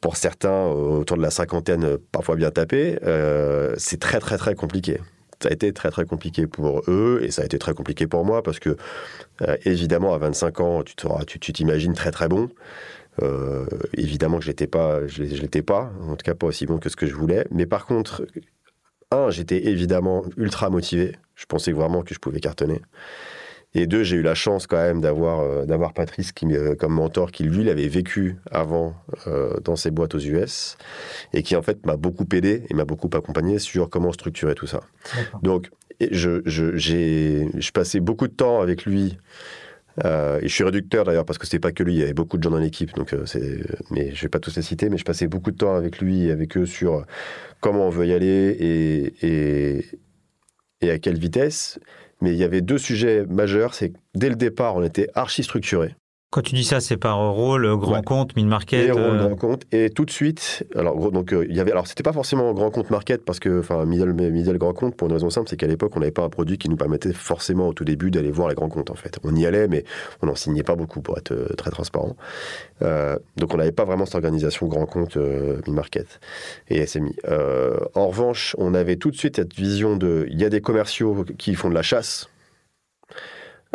[0.00, 5.00] pour certains, autour de la cinquantaine, parfois bien tapé, euh, c'est très très très compliqué.
[5.42, 8.24] Ça a été très très compliqué pour eux et ça a été très compliqué pour
[8.24, 8.76] moi parce que,
[9.64, 12.48] évidemment, à 25 ans, tu t'imagines très très bon.
[13.20, 16.78] Euh, évidemment que j'étais pas, je, je l'étais pas, en tout cas pas aussi bon
[16.78, 17.46] que ce que je voulais.
[17.50, 18.24] Mais par contre,
[19.10, 21.16] un, j'étais évidemment ultra motivé.
[21.34, 22.80] Je pensais vraiment que je pouvais cartonner.
[23.74, 26.46] Et deux, j'ai eu la chance quand même d'avoir euh, d'avoir Patrice qui,
[26.78, 28.94] comme mentor, qui lui l'avait vécu avant
[29.26, 30.76] euh, dans ses boîtes aux US
[31.32, 34.66] et qui en fait m'a beaucoup aidé et m'a beaucoup accompagné sur comment structurer tout
[34.66, 34.80] ça.
[35.42, 39.16] Donc, je, je, j'ai, je passais beaucoup de temps avec lui
[40.04, 42.14] euh, et je suis réducteur d'ailleurs parce que c'était pas que lui, il y avait
[42.14, 44.88] beaucoup de gens dans l'équipe, donc euh, c'est, mais je vais pas tous les citer,
[44.88, 47.04] mais je passais beaucoup de temps avec lui et avec eux sur
[47.60, 49.86] comment on veut y aller et, et,
[50.80, 51.78] et à quelle vitesse.
[52.20, 55.96] Mais il y avait deux sujets majeurs, c'est dès le départ, on était archi structuré.
[56.32, 58.88] Quand tu dis ça, c'est par rôle, grand compte, mid market.
[58.88, 59.64] Euh, grand compte.
[59.70, 62.70] Et tout de suite, alors donc euh, il y avait, alors c'était pas forcément grand
[62.70, 65.66] compte market parce que, enfin middle, middle grand compte pour une raison simple, c'est qu'à
[65.66, 68.48] l'époque on n'avait pas un produit qui nous permettait forcément au tout début d'aller voir
[68.48, 69.18] les grands comptes en fait.
[69.24, 69.84] On y allait, mais
[70.22, 72.16] on n'en signait pas beaucoup pour être euh, très transparent.
[72.80, 76.18] donc on n'avait pas vraiment cette organisation grand compte mid market
[76.70, 77.14] et SMI.
[77.94, 81.26] en revanche, on avait tout de suite cette vision de, il y a des commerciaux
[81.36, 82.30] qui font de la chasse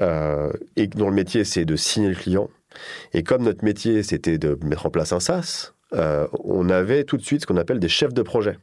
[0.01, 2.49] euh, et dont le métier c'est de signer le client.
[3.13, 7.17] Et comme notre métier c'était de mettre en place un SaaS, euh, on avait tout
[7.17, 8.57] de suite ce qu'on appelle des chefs de projet.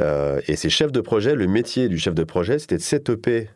[0.00, 3.48] Euh, et ces chefs de projet, le métier du chef de projet, c'était de setuper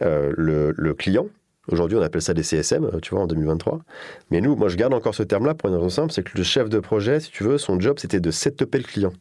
[0.00, 1.28] le, le client.
[1.70, 3.82] Aujourd'hui, on appelle ça des CSM, tu vois, en 2023.
[4.30, 6.42] Mais nous, moi, je garde encore ce terme-là pour une raison simple, c'est que le
[6.42, 9.12] chef de projet, si tu veux, son job, c'était de setuper le client.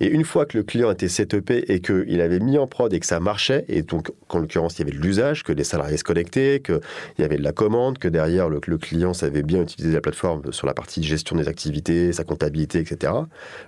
[0.00, 3.00] Et une fois que le client était setupé et qu'il avait mis en prod et
[3.00, 5.96] que ça marchait, et donc en l'occurrence il y avait de l'usage, que les salariés
[5.96, 6.80] se connectaient, qu'il
[7.18, 10.66] y avait de la commande, que derrière le, client savait bien utiliser la plateforme sur
[10.66, 13.12] la partie gestion des activités, sa comptabilité, etc.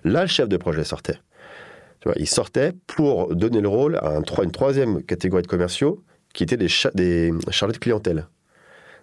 [0.05, 1.19] Là, le chef de projet sortait.
[2.01, 6.03] Tu vois, il sortait pour donner le rôle à une troisième catégorie de commerciaux
[6.33, 8.27] qui étaient des, des chargés de clientèle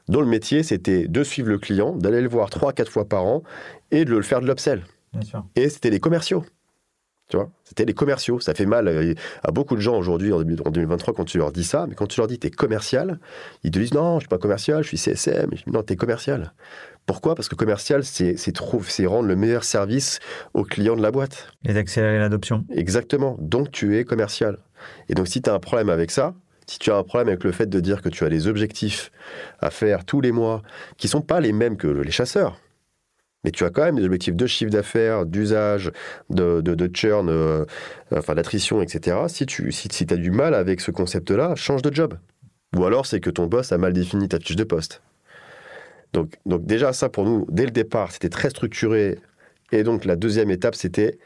[0.07, 3.23] dont le métier, c'était de suivre le client, d'aller le voir trois, quatre fois par
[3.23, 3.43] an
[3.91, 4.83] et de le faire de l'upsell.
[5.55, 6.43] Et c'était les commerciaux.
[7.31, 8.41] Tu vois C'était les commerciaux.
[8.41, 11.63] Ça fait mal euh, à beaucoup de gens aujourd'hui, en 2023, quand tu leur dis
[11.63, 11.85] ça.
[11.87, 13.19] Mais quand tu leur dis tu es commercial,
[13.63, 15.49] ils te disent non, je suis pas commercial, je suis CSM.
[15.67, 16.53] non, tu es commercial.
[17.05, 17.33] Pourquoi?
[17.35, 18.35] Parce que commercial, c'est
[19.05, 20.19] rendre le meilleur service
[20.53, 21.47] aux clients de la boîte.
[21.65, 22.65] Et d'accélérer l'adoption.
[22.69, 23.37] Exactement.
[23.39, 24.57] Donc tu es commercial.
[25.07, 26.33] Et donc si tu as un problème avec ça,
[26.67, 29.09] si tu as un problème avec le fait de dire que tu as des objectifs
[29.61, 30.63] à faire tous les mois
[30.97, 32.57] qui sont pas les mêmes que les chasseurs,
[33.43, 35.91] mais tu as quand même des objectifs de chiffre d'affaires, d'usage,
[36.29, 37.65] de, churn, euh,
[38.15, 39.17] enfin d'attrition, etc.
[39.27, 42.15] Si tu si, si as du mal avec ce concept-là, change de job.
[42.75, 45.01] Ou alors c'est que ton boss a mal défini ta fiche de poste.
[46.13, 49.17] Donc, donc déjà, ça pour nous, dès le départ, c'était très structuré.
[49.71, 51.17] Et donc la deuxième étape, c'était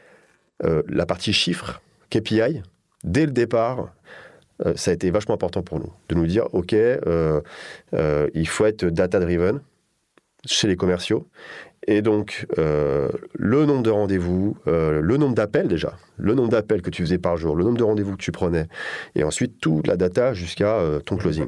[0.64, 2.62] euh, la partie chiffres, KPI.
[3.04, 3.92] Dès le départ,
[4.64, 8.86] euh, ça a été vachement important pour nous, de nous dire, OK, il faut être
[8.86, 9.60] data-driven
[10.46, 11.28] chez les commerciaux.
[11.86, 17.02] Et donc, le nombre de rendez-vous, le nombre d'appels déjà, le nombre d'appels que tu
[17.02, 18.66] faisais par jour, le nombre de rendez-vous que tu prenais,
[19.14, 21.46] et ensuite toute la data jusqu'à ton closing.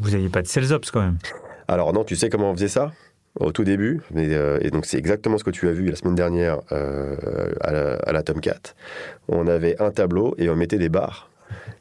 [0.00, 1.18] Vous n'aviez pas de sales ops quand même
[1.68, 2.92] Alors non, tu sais comment on faisait ça?
[3.38, 4.00] Au tout début.
[4.12, 4.28] Mais,
[4.60, 8.12] et donc, c'est exactement ce que tu as vu la semaine dernière à, la, à
[8.12, 8.74] la Tomcat.
[9.28, 11.29] On avait un tableau et on mettait des barres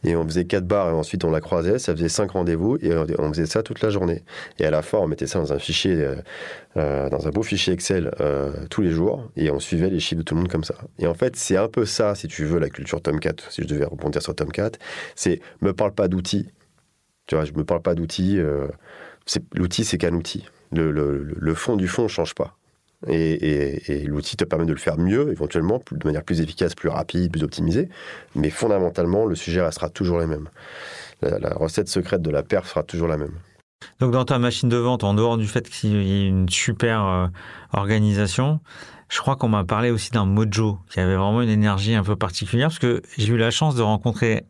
[0.04, 2.94] et on faisait quatre barres et ensuite on la croisait, ça faisait cinq rendez-vous et
[3.20, 4.24] on faisait ça toute la journée.
[4.60, 6.16] Et à la fin, on mettait ça dans un fichier, euh,
[6.78, 10.20] euh, dans un beau fichier Excel euh, tous les jours et on suivait les chiffres
[10.20, 10.76] de tout le monde comme ça.
[11.00, 13.68] Et en fait, c'est un peu ça, si tu veux, la culture Tomcat, si je
[13.68, 14.72] devais rebondir sur Tomcat,
[15.16, 16.48] c'est me parle pas d'outils.
[17.28, 18.40] Tu vois, je me parle pas d'outils.
[19.54, 20.46] l'outil, c'est qu'un outil.
[20.72, 22.59] Le, le, le, fond du fond ne change pas.
[23.08, 27.32] Et, l'outil te permet de le faire mieux, éventuellement, de manière plus efficace, plus rapide,
[27.32, 27.90] plus optimisée.
[28.36, 30.50] Mais fondamentalement, le sujet restera toujours le même.
[31.22, 33.34] La, recette secrète de la perf sera toujours la même.
[34.00, 37.06] Donc dans ta machine de vente, en dehors du fait qu'il y ait une super
[37.06, 37.28] euh,
[37.72, 38.60] organisation,
[39.10, 42.16] je crois qu'on m'a parlé aussi d'un mojo, qui avait vraiment une énergie un peu
[42.16, 44.46] particulière, parce que j'ai eu la chance de rencontrer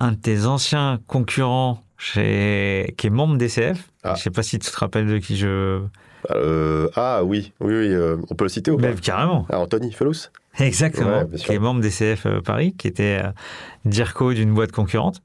[0.00, 3.90] un de tes anciens concurrents qui est membre d'ECF.
[4.06, 4.14] Ah.
[4.14, 5.82] Je ne sais pas si tu te rappelles de qui je
[6.30, 9.46] euh, ah oui, oui, oui euh, on peut le citer ou pas Carrément.
[9.50, 13.20] Ah, Anthony Felous Exactement, qui est membre d'ECF euh, Paris, qui était
[13.84, 15.20] DIRCO d'une boîte concurrente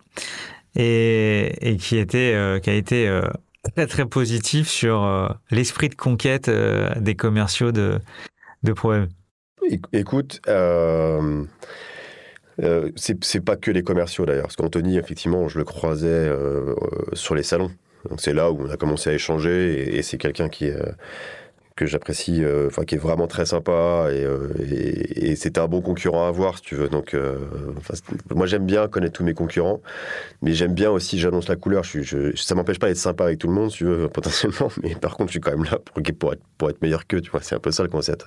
[0.75, 3.21] et, qui, était, qui a été
[3.75, 7.99] très très positif sur l'esprit de conquête des commerciaux de,
[8.63, 9.07] de problèmes.
[9.93, 10.41] Écoute,
[12.95, 16.29] c'est pas que les commerciaux d'ailleurs, parce qu'Anthony, effectivement, je le croisais
[17.13, 17.71] sur les salons.
[18.18, 20.82] C'est là où on a commencé à échanger et, c'est quelqu'un qui euh,
[21.76, 26.26] que j'apprécie, euh, enfin qui est vraiment très sympa euh, et, c'était un bon concurrent
[26.26, 26.89] à avoir si tu veux.
[26.89, 27.16] Donc
[28.34, 29.82] moi j'aime bien connaître tous mes concurrents,
[30.41, 31.84] mais j'aime bien aussi j'annonce la couleur.
[31.84, 34.95] Je, je, ça m'empêche pas d'être sympa avec tout le monde tu veux potentiellement, mais
[34.95, 35.80] par contre je suis quand même là
[36.58, 37.22] pour, être meilleur qu'eux.
[37.22, 38.26] Tu vois, c'est un peu ça le concept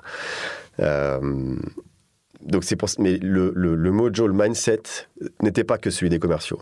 [2.45, 4.82] donc c'est pour mais le, le, le, mojo, le mindset
[5.42, 6.61] n'était pas que celui des commerciaux.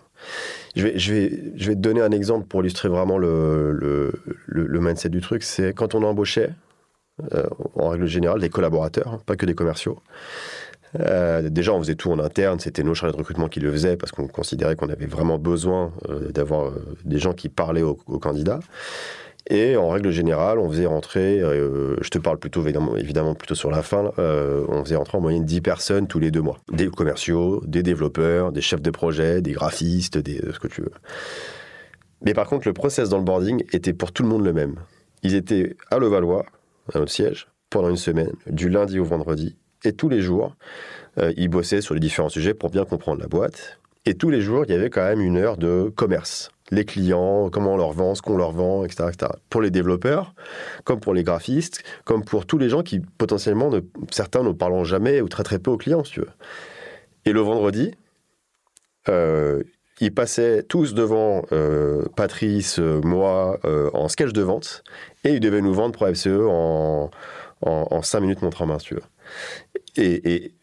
[0.77, 4.13] Je vais, je vais, je vais te donner un exemple pour illustrer vraiment le, le,
[4.47, 5.43] le mindset du truc.
[5.43, 6.51] C'est quand on embauchait,
[7.35, 10.01] euh, en règle générale, des collaborateurs, hein, pas que des commerciaux.
[11.01, 13.97] Euh, déjà, on faisait tout en interne, c'était nos chargés de recrutement qui le faisaient
[13.97, 16.73] parce qu'on considérait qu'on avait vraiment besoin euh, d'avoir
[17.05, 18.61] des gens qui parlaient aux candidats.
[19.49, 23.71] Et en règle générale, on faisait rentrer, euh, je te parle plutôt évidemment, plutôt sur
[23.71, 26.59] la fin, euh, on faisait rentrer en moyenne 10 personnes tous les deux mois.
[26.73, 30.93] Des commerciaux, des développeurs, des chefs de projet, des graphistes, des, ce que tu veux.
[32.25, 34.77] Mais par contre, le process dans le boarding était pour tout le monde le même.
[35.25, 36.47] Ils étaient à Levallois,
[36.95, 39.57] à notre siège, pendant une semaine, du lundi au vendredi.
[39.85, 40.57] Et tous les jours,
[41.19, 43.81] euh, ils bossaient sur les différents sujets pour bien comprendre la boîte.
[44.05, 47.51] Et tous les jours, il y avait quand même une heure de commerce les clients,
[47.51, 49.11] comment on leur vend, ce qu'on leur vend, etc.,
[49.51, 50.35] Pour les développeurs,
[50.85, 54.85] comme pour les graphistes, comme pour tous les gens qui potentiellement, ne, certains ne parlent
[54.85, 56.31] jamais ou très très peu aux clients, si tu veux.
[57.27, 57.95] Et le vendredi,
[59.11, 59.63] euh,
[60.01, 63.61] ils passaient tous devant euh, Patrice, euh, moi,
[63.93, 64.83] en sketch de vente,
[65.25, 67.11] et ils devaient nous vendre pour FCE en,
[67.61, 69.03] en, en 5 minutes montre en main, si tu veux.
[69.99, 70.55] Et,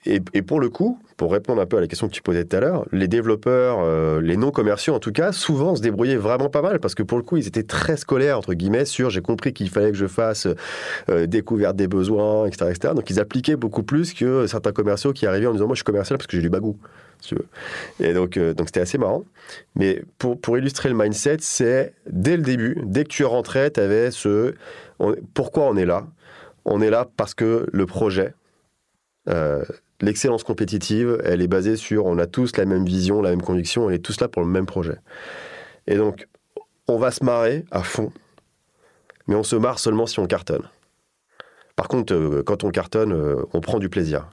[0.48, 2.62] pour le coup, pour répondre un peu à la question que tu posais tout à
[2.62, 6.64] l'heure, les développeurs, euh, les non commerciaux en tout cas, souvent se débrouillaient vraiment pas
[6.64, 9.54] mal parce que pour le coup, ils étaient très scolaires entre guillemets sur j'ai compris
[9.54, 10.48] qu'il fallait que je fasse
[11.10, 12.94] euh, découverte des besoins, etc., etc.
[12.96, 15.86] Donc ils appliquaient beaucoup plus que certains commerciaux qui arrivaient en disant moi je suis
[15.86, 16.78] commercial parce que j'ai du bagou.
[18.00, 19.26] Et donc euh, donc c'était assez marrant.
[19.76, 23.80] Mais pour, pour illustrer le mindset, c'est dès le début, dès que tu rentrais, tu
[23.80, 24.56] avais ce
[25.36, 26.08] pourquoi on est là?
[26.66, 28.34] On est là parce que le projet,
[29.30, 29.64] euh,
[30.02, 33.86] l'excellence compétitive, elle est basée sur on a tous la même vision, la même conviction,
[33.86, 34.98] on est tous là pour le même projet.
[35.88, 36.28] Et donc,
[36.88, 38.12] on va se marrer à fond,
[39.28, 40.68] mais on se marre seulement si on cartonne.
[41.76, 44.30] Par contre, euh, quand on cartonne, euh, on prend du plaisir.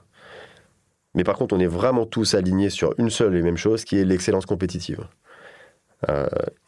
[1.15, 3.99] Mais par contre, on est vraiment tous alignés sur une seule et même chose, qui
[3.99, 5.07] est l'excellence compétitive.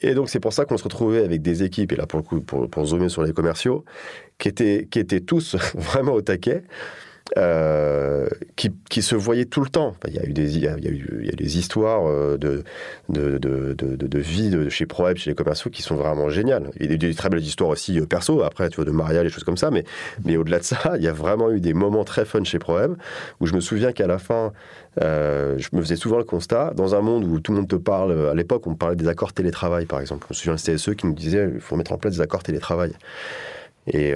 [0.00, 2.24] et donc, c'est pour ça qu'on se retrouvait avec des équipes, et là, pour le
[2.24, 3.84] coup, pour, zoomer sur les commerciaux,
[4.38, 6.64] qui étaient, qui étaient tous vraiment au taquet,
[7.36, 8.26] euh,
[8.56, 9.94] qui, se voyaient tout le temps.
[10.06, 12.04] Il y a eu des, eu, histoires
[12.38, 12.64] de,
[13.08, 16.70] vie de chez ProWeb, chez les commerciaux, qui sont vraiment géniales.
[16.80, 19.24] Il y a des très belles histoires aussi euh, perso, après, tu vois, de mariage,
[19.24, 19.84] des choses comme ça, mais,
[20.36, 22.94] au-delà de ça, il y a vraiment eu des moments très fun chez ProWeb,
[23.40, 24.52] où je me souviens qu'à la fin,
[25.02, 27.76] euh, je me faisais souvent le constat, dans un monde où tout le monde te
[27.76, 30.26] parle, à l'époque, on parlait des accords télétravail, par exemple.
[30.30, 32.42] Je me souviens le CSE qui nous disait, il faut mettre en place des accords
[32.42, 32.92] télétravail.
[33.88, 34.14] Et,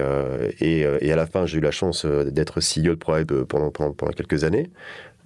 [0.59, 4.11] et, à la fin, j'ai eu la chance d'être CEO de ProWeb pendant, pendant, pendant
[4.11, 4.69] quelques années.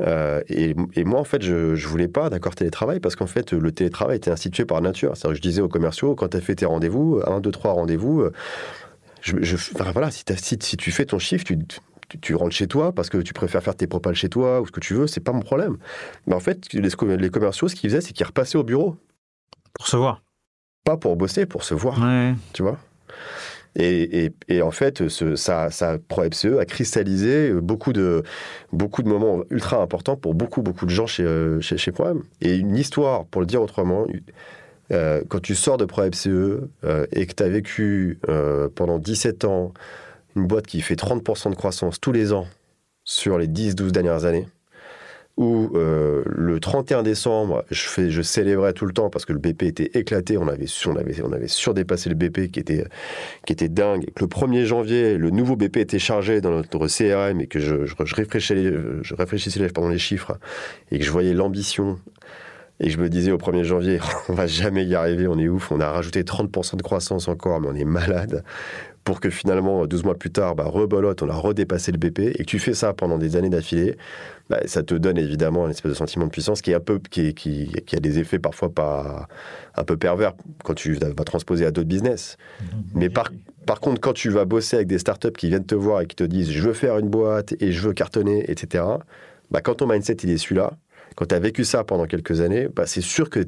[0.01, 3.71] et, et, moi, en fait, je ne voulais pas d'accord télétravail parce qu'en fait, le
[3.71, 5.17] télétravail était institué par nature.
[5.17, 8.29] cest je disais aux commerciaux, quand tu as fait tes rendez-vous, un, deux, trois rendez-vous,
[9.21, 9.55] je,
[9.91, 11.57] voilà, si, si, si, tu fais ton chiffre, tu,
[12.21, 14.71] tu, rentres chez toi parce que tu préfères faire tes propales chez toi ou ce
[14.71, 15.77] que tu veux, c'est pas mon problème.
[16.25, 18.97] Mais en fait, les, les commerciaux, ce qu'ils faisaient, c'est qu'ils repassaient au bureau.
[19.73, 20.23] Pour se voir.
[20.83, 21.99] Pas pour bosser, pour se voir.
[22.53, 22.77] Tu vois?
[23.79, 28.23] Et, en fait, ça, ça a cristallisé beaucoup de,
[28.73, 31.91] beaucoup de moments ultra importants pour beaucoup, beaucoup de gens chez, euh, chez, chez
[32.41, 34.07] Et une histoire, pour le dire autrement,
[34.91, 38.19] euh, quand tu sors de ProFCE euh, et que tu as vécu
[38.75, 39.73] pendant 17 ans
[40.35, 42.47] une boîte qui fait 30% de croissance tous les ans
[43.03, 44.47] sur les 10-12 dernières années,
[45.37, 49.39] où euh, le 31 décembre, je, fais, je célébrais tout le temps parce que le
[49.39, 50.65] BP était éclaté, on avait,
[51.23, 52.85] on surdépassé le BP qui était,
[53.45, 56.87] qui était dingue, et que le 1er janvier, le nouveau BP était chargé dans notre
[56.87, 59.59] CRM et que je, je, je réfléchissais
[59.89, 60.39] les chiffres
[60.91, 61.99] et que je voyais l'ambition.
[62.79, 65.71] Et je me disais au 1er janvier, on va jamais y arriver, on est ouf,
[65.71, 68.43] on a rajouté 30% de croissance encore, mais on est malade
[69.07, 72.39] pour que finalement, 12 mois plus tard, bah, rebolote, on a redépassé le BP, et
[72.39, 73.95] que tu fais ça pendant des années d'affilée,
[74.49, 76.99] bah, ça te donne évidemment un espèce de sentiment de puissance qui est un peu,
[77.09, 79.29] qui, qui, qui a des effets parfois pas
[79.77, 80.33] un peu pervers
[80.65, 82.35] quand tu vas transposer à d'autres business.
[82.95, 83.31] Mais par,
[83.65, 86.17] par contre, quand tu vas bosser avec des startups qui viennent te voir et qui
[86.17, 88.83] te disent je veux faire une boîte et je veux cartonner, etc.,
[89.51, 90.73] bah, quand ton mindset il est celui-là,
[91.17, 93.39] quand tu as vécu ça pendant quelques années, bah, c'est sûr que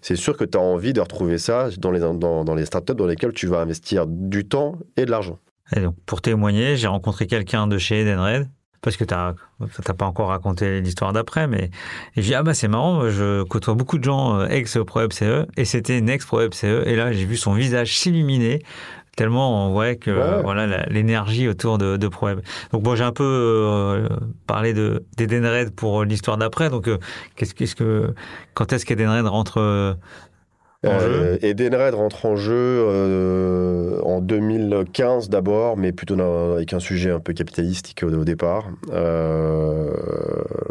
[0.00, 2.94] c'est sûr que tu as envie de retrouver ça dans les, dans, dans les startups
[2.94, 5.38] dans lesquelles tu vas investir du temps et de l'argent.
[5.74, 8.48] Et donc, pour témoigner, j'ai rencontré quelqu'un de chez Edenred
[8.80, 11.70] parce que tu n'as pas encore raconté l'histoire d'après, mais
[12.16, 15.64] j'ai ah bah c'est marrant, je côtoie beaucoup de gens euh, ex pro CE et
[15.64, 18.62] c'était une ex pro CE et là j'ai vu son visage s'illuminer
[19.16, 22.40] tellement on voit que voilà l'énergie autour de, de ProWeb.
[22.72, 24.08] Donc bon, j'ai un peu euh,
[24.46, 26.70] parlé de d'Edenred pour l'histoire d'après.
[26.70, 26.98] Donc euh,
[27.36, 28.14] qu'est-ce que
[28.54, 29.94] quand est-ce qu'Edenred rentre euh,
[30.86, 31.38] en jeu?
[31.42, 36.18] Edenred rentre en jeu en 2015 d'abord, mais plutôt
[36.54, 38.68] avec un sujet un peu capitalistique au, départ,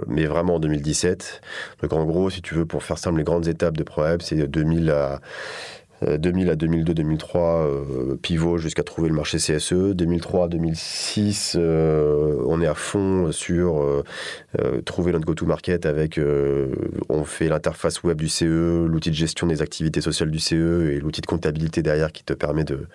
[0.08, 1.42] mais vraiment en 2017.
[1.84, 4.48] Donc en gros, si tu veux, pour faire simple, les grandes étapes de ProWeb, c'est
[4.48, 5.20] 2000 à
[6.02, 9.94] 2000 euh, à 2002, 2003, euh, pivot jusqu'à trouver le marché CSE.
[9.94, 14.04] 2003, 2006, euh, on est à fond sur
[14.86, 16.20] trouver notre go-to-market avec,
[17.10, 21.00] on fait l'interface web du CE, l'outil de gestion des activités sociales du CE et
[21.00, 22.88] l'outil de comptabilité derrière qui te permet de,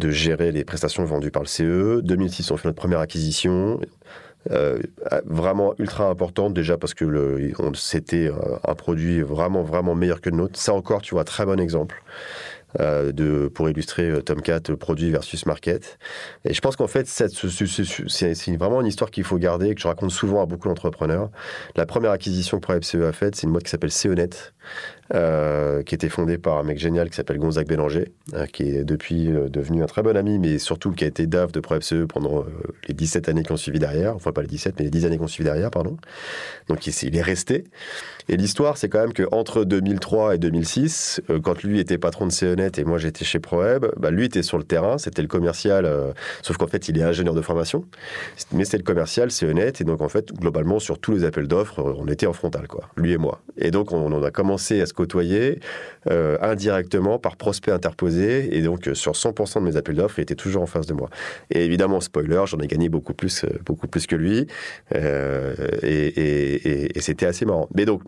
[0.00, 2.00] de gérer les prestations vendues par le CE.
[2.02, 3.80] 2006, on fait notre première acquisition.
[4.50, 4.78] Euh,
[5.24, 8.30] vraiment ultra importante déjà parce que c'était
[8.64, 10.58] un produit vraiment vraiment meilleur que le nôtre.
[10.58, 12.02] Ça encore, tu vois, très bon exemple.
[12.80, 15.98] Euh, pour illustrer euh, Tomcat produit versus market.
[16.44, 19.88] Et je pense qu'en fait, c'est vraiment une histoire qu'il faut garder et que je
[19.88, 21.30] raconte souvent à beaucoup d'entrepreneurs.
[21.76, 24.52] La première acquisition que FCE a faite, c'est une boîte qui s'appelle CEONet,
[25.14, 28.12] euh, qui était fondée par un mec génial qui s'appelle Gonzague Bélanger,
[28.52, 31.60] qui est depuis devenu un très bon ami, mais surtout qui a été DAF de
[31.60, 32.44] FCE pendant
[32.88, 35.16] les 17 années qui ont suivi derrière, enfin pas les 17, mais les 10 années
[35.18, 35.96] qui ont suivi derrière, pardon.
[36.68, 37.64] Donc il est resté.
[38.28, 42.78] Et l'histoire, c'est quand même qu'entre 2003 et 2006, quand lui était patron de CEONet,
[42.78, 46.12] et moi j'étais chez ProWeb, bah, lui était sur le terrain, c'était le commercial, euh,
[46.42, 47.84] sauf qu'en fait il est ingénieur de formation,
[48.52, 51.46] mais c'est le commercial, c'est honnête, et donc en fait globalement sur tous les appels
[51.46, 53.42] d'offres, euh, on était en frontal, quoi, lui et moi.
[53.56, 55.60] Et donc on, a commencé à se côtoyer
[56.10, 60.34] euh, indirectement par prospect interposé, et donc sur 100% de mes appels d'offres, il était
[60.34, 61.10] toujours en face de moi.
[61.50, 64.46] Et évidemment, spoiler, j'en ai gagné beaucoup plus, beaucoup plus que lui,
[64.92, 67.68] et, et c'était assez marrant.
[67.74, 68.02] Mais donc,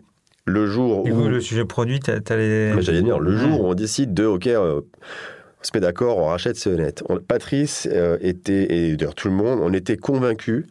[0.49, 1.27] le jour où...
[1.27, 2.81] le sujet produit, tu les...
[2.81, 6.25] J'allais dire, le jour où on décide de, OK, euh, on se met d'accord, on
[6.25, 7.03] rachète ce net.
[7.27, 10.65] Patrice euh, était, et d'ailleurs tout le monde, on était convaincus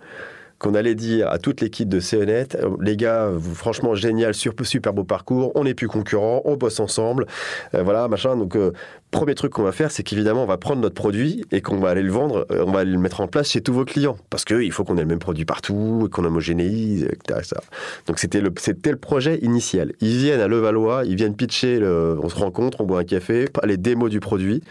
[0.59, 5.05] qu'on allait dire à toute l'équipe de CNET, euh, les gars, franchement génial, super, beau
[5.05, 7.27] parcours, on n'est plus concurrents, on bosse ensemble,
[7.75, 8.37] euh, voilà, machin.
[8.37, 8.73] Donc, euh,
[9.11, 11.91] premier truc qu'on va faire, c'est qu'évidemment, on va prendre notre produit et qu'on va
[11.91, 14.17] aller le vendre, on va le mettre en place chez tous vos clients.
[14.31, 17.61] Parce qu'il faut qu'on ait le même produit partout, qu'on homogénéise, etc.
[18.07, 19.93] Donc, c'était le projet initial.
[20.01, 23.77] Ils viennent à Levallois, ils viennent pitcher, on se rencontre, on boit un café, les
[23.77, 24.63] démos du produit.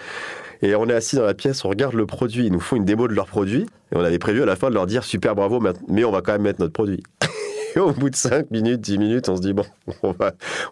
[0.62, 2.86] Et on est assis dans la pièce, on regarde le produit, ils nous font une
[2.86, 5.36] démo de leur produit, et on avait prévu à la fin de leur dire super
[5.36, 7.04] bravo, mais on va quand même mettre notre produit.
[7.76, 9.66] Et au bout de 5 minutes, 10 minutes, on se dit bon,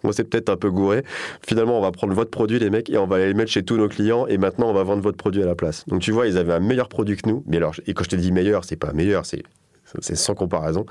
[0.03, 1.03] on, s'est peut-être un peu gouré.
[1.45, 3.61] Finalement, on va prendre votre produit, les mecs, et on va aller le mettre chez
[3.61, 5.85] tous nos clients, et maintenant, on va vendre votre produit à la place.
[5.87, 7.43] Donc tu vois, ils avaient un meilleur produit que nous.
[7.45, 9.43] Mais alors, et quand je te dis meilleur, c'est pas meilleur, c'est
[10.01, 10.85] c'est sans comparaison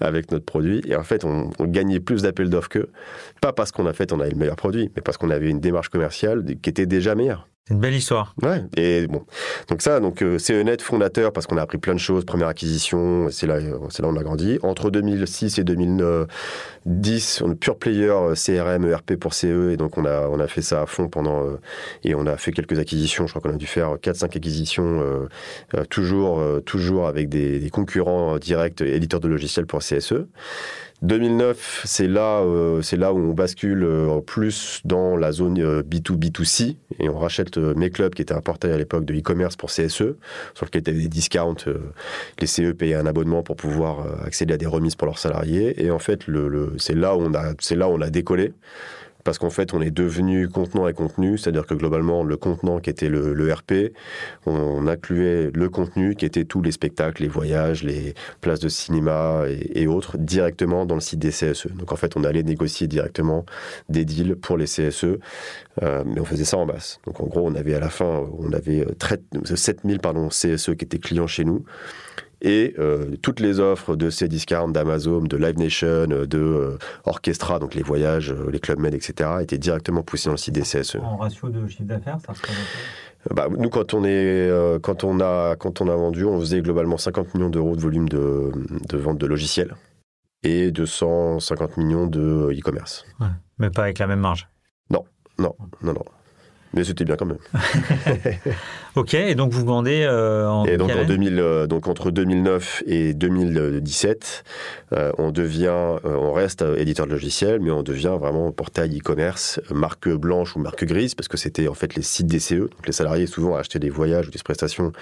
[0.00, 0.82] avec notre produit.
[0.86, 2.90] Et en fait, on, on gagnait plus d'appels d'offres qu'eux.
[3.40, 5.60] Pas parce qu'on a fait, on avait le meilleur produit, mais parce qu'on avait une
[5.60, 7.46] démarche commerciale qui était déjà meilleure.
[7.66, 8.34] C'est une belle histoire.
[8.42, 9.24] Ouais, et bon.
[9.68, 13.28] Donc ça, donc euh, CENET fondateur parce qu'on a appris plein de choses, première acquisition,
[13.30, 13.58] c'est là,
[13.90, 14.58] c'est là où on a grandi.
[14.62, 19.98] Entre 2006 et 2010, on est pure player euh, CRM, ERP pour CE, et donc
[19.98, 21.60] on a, fait ça à fond pendant, euh,
[22.02, 25.28] et on a fait quelques acquisitions, je crois qu'on a dû faire 4-5 acquisitions,
[25.74, 30.26] euh, toujours, toujours avec des concurrents directs, éditeurs de logiciels pour CSE.
[31.02, 36.70] 2009, c'est là, euh, c'est là où on bascule euh, plus dans la zone B2B2C
[36.70, 37.58] euh, et on rachète
[37.92, 40.16] Clubs qui était un portail à l'époque de e-commerce pour CSE, sur
[40.62, 41.64] lequel il y avait des discounts.
[42.38, 45.82] les CE payaient un abonnement pour pouvoir accéder à des remises pour leurs salariés.
[45.82, 48.52] Et en fait, le, c'est là où on a, c'est là où on a décollé
[49.24, 52.90] parce qu'en fait, on est devenu contenant et contenu, c'est-à-dire que globalement, le contenant qui
[52.90, 53.92] était le, RP,
[54.46, 59.44] on, incluait le contenu qui était tous les spectacles, les voyages, les places de cinéma
[59.48, 61.68] et, autres directement dans le site des CSE.
[61.74, 63.44] Donc en fait, on allait négocier directement
[63.88, 65.04] des deals pour les CSE,
[65.82, 67.00] euh, mais on faisait ça en masse.
[67.06, 68.86] Donc en gros, on avait à la fin, on avait
[69.44, 71.64] 7000 pardon, CSE qui étaient clients chez nous.
[72.42, 76.78] Et euh, toutes les offres de ces discounts d'Amazon, de Live Nation, euh, de euh,
[77.04, 80.62] Orchestra, donc les voyages, les Club Med, etc., étaient directement poussés dans le site des
[80.62, 80.96] CSE.
[80.96, 82.32] En ratio de chiffre d'affaires, ça
[83.34, 86.96] bah, nous, quand on, est, quand, on a, quand on a vendu, on faisait globalement
[86.96, 88.50] 50 millions d'euros de volume de,
[88.88, 89.74] de vente de logiciels
[90.42, 93.04] et 250 millions de e-commerce.
[93.20, 93.26] Ouais,
[93.58, 94.48] mais pas avec la même marge?
[94.88, 95.04] Non,
[95.38, 96.04] non, non, non.
[96.72, 97.38] Mais c'était bien quand même.
[98.96, 102.82] ok, et donc vous vendez euh, en Et donc, en 2000, euh, donc entre 2009
[102.86, 104.44] et 2017,
[104.92, 110.08] euh, on devient, on reste éditeur de logiciels, mais on devient vraiment portail e-commerce, marque
[110.08, 112.54] blanche ou marque grise, parce que c'était en fait les sites des CE.
[112.54, 114.92] Donc les salariés souvent achetaient des voyages ou des prestations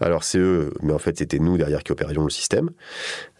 [0.00, 2.70] à leur CE, mais en fait c'était nous derrière qui opérions le système.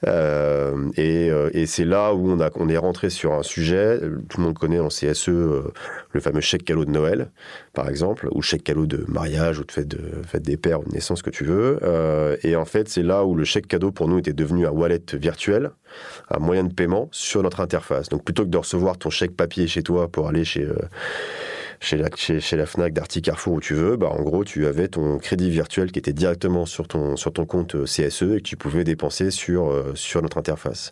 [0.06, 4.44] et, et c'est là où on, a, on est rentré sur un sujet, tout le
[4.44, 7.30] monde connaît en CSE le fameux chèque cadeau de Noël
[7.78, 9.87] par exemple, ou chèque cadeau de mariage ou de fête,
[10.34, 11.78] des pères ou de naissance que tu veux.
[11.82, 14.70] Euh, et en fait, c'est là où le chèque cadeau pour nous était devenu un
[14.70, 15.70] wallet virtuel,
[16.30, 18.08] un moyen de paiement sur notre interface.
[18.08, 20.64] Donc plutôt que de recevoir ton chèque papier chez toi pour aller chez...
[20.64, 20.76] Euh,
[21.80, 25.50] chez la, FNAC, Darty, Carrefour, où tu veux, bah, en gros, tu avais ton crédit
[25.50, 28.84] virtuel qui était directement sur ton, sur ton compte euh, CSE et que tu pouvais
[28.84, 30.90] dépenser sur, euh, sur notre interface.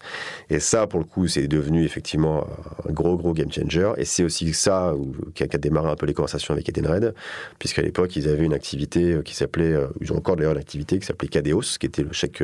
[0.49, 2.47] Et ça, pour le coup, c'est devenu effectivement
[2.89, 3.93] un gros, gros game changer.
[3.97, 4.95] Et c'est aussi ça
[5.35, 7.15] qui, a, démarré un peu les conversations avec Edenred,
[7.59, 10.99] puisqu'à l'époque, ils avaient une activité euh, qui s'appelait, ils ont encore d'ailleurs une activité
[10.99, 12.43] qui s'appelait Cadeos, qui était le chèque,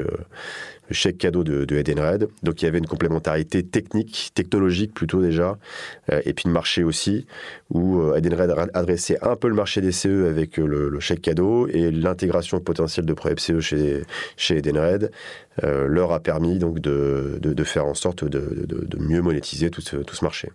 [0.93, 2.29] le chèque cadeau de, de Edenred.
[2.43, 5.59] Donc il y avait une complémentarité technique, technologique plutôt déjà,
[6.25, 7.27] et puis le marché aussi,
[7.71, 11.91] où Edenred adresser un peu le marché des CE avec euh, le, chèque cadeau et
[11.91, 14.03] l'intégration potentielle de ProFCE chez,
[14.37, 15.11] chez Edenred
[15.65, 19.81] euh, leur a permis donc de, de, faire en sorte de, de mieux monétiser tout
[19.81, 20.51] ce, tout ce, marché.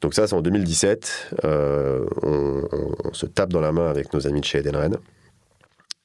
[0.00, 1.34] Donc ça, c'est en 2017.
[1.44, 4.98] Euh, on, se tape dans la main avec nos amis de chez Edenred.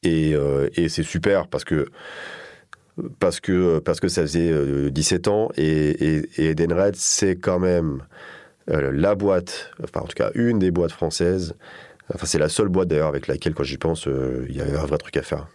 [0.01, 0.35] Et,
[0.75, 1.87] et c'est super parce que
[3.19, 8.03] parce que, parce que ça faisait 17 ans et, et, Edenred, c'est quand même
[8.69, 11.55] euh, la boîte, enfin en tout cas une des boîtes françaises,
[12.13, 14.65] enfin c'est la seule boîte d'ailleurs avec laquelle quand j'y pense, euh, il y a
[14.65, 15.47] un vrai truc à faire.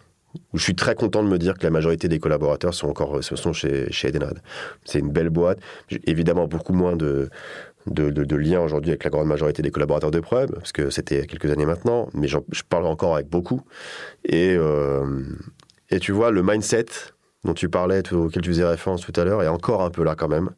[0.53, 3.51] Je suis très content de me dire que la majorité des collaborateurs sont encore sont
[3.51, 4.39] chez, chez Edenred.
[4.85, 5.59] C'est une belle boîte.
[6.05, 7.29] Évidemment, beaucoup moins de,
[7.87, 11.51] de, liens aujourd'hui avec la grande majorité des collaborateurs de Preuve, parce que c'était quelques
[11.51, 12.37] années maintenant, mais je
[12.67, 13.61] parle encore avec beaucoup.
[14.23, 15.23] Et, euh,
[15.89, 16.85] et tu vois, le mindset
[17.43, 20.15] dont tu parlais, auquel tu faisais référence tout à l'heure, est encore un peu là
[20.15, 20.49] quand même.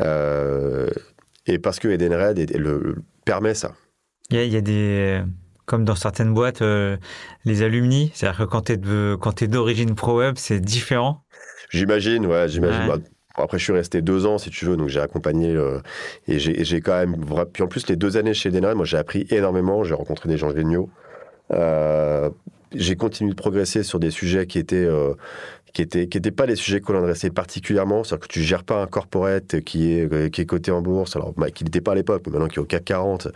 [0.00, 0.90] Euh,
[1.46, 3.72] et parce que Edenred le, permet ça.
[4.30, 5.22] Il y, a, des,
[5.66, 6.96] comme dans certaines boîtes, euh,
[7.44, 11.24] les alumni, c'est-à-dire que quand tu es, d'origine pro-web, c'est différent.
[11.70, 12.88] J'imagine, ouais, j'imagine.
[12.88, 12.96] Bah,
[13.36, 15.80] après, je suis resté deux ans, si tu veux, donc j'ai accompagné euh,
[16.26, 17.16] et j'ai quand même.
[17.52, 19.84] Puis en plus, les deux années chez Edenred, moi, j'ai appris énormément.
[19.84, 20.88] J'ai rencontré des gens géniaux.
[21.52, 22.30] Euh,
[22.72, 24.88] j'ai continué de progresser sur des sujets qui étaient
[25.76, 28.02] qui n'étaient qui pas les sujets qu'on adressait particulièrement.
[28.02, 31.16] C'est-à-dire que tu gères pas un corporate qui est, euh, qui est coté en bourse,
[31.16, 33.28] alors bah, qui n'était pas à l'époque, mais maintenant qui est au CAC 40,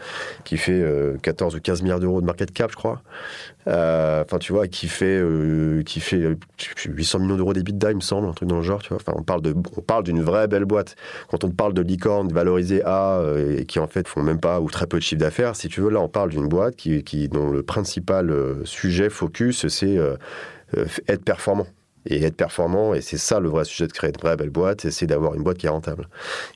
[0.45, 0.83] qui fait
[1.23, 3.03] 14 euh, ou 15 milliards d'euros de market cap, je crois.
[3.67, 5.23] Euh, enfin, tu vois, qui fait,
[5.85, 6.35] qui fait
[6.87, 8.99] 800 millions d'euros d'EBITDA, il me semble, un truc dans le genre, tu vois.
[9.07, 10.97] Enfin, on parle d'une vraie belle boîte.
[11.31, 13.23] Quand on parle de licorne valorisée à,
[13.59, 15.83] et qui en fait font même pas ou très peu de chiffre d'affaires, si tu
[15.83, 18.35] veux, là, on parle d'une boîte qui, dont le principal
[18.65, 19.99] sujet, focus, c'est
[21.07, 21.67] être performant
[22.07, 22.95] et être performant.
[22.95, 25.43] Et c'est ça le vrai sujet de créer une vraie belle boîte, c'est d'avoir une
[25.43, 26.09] boîte qui est rentable.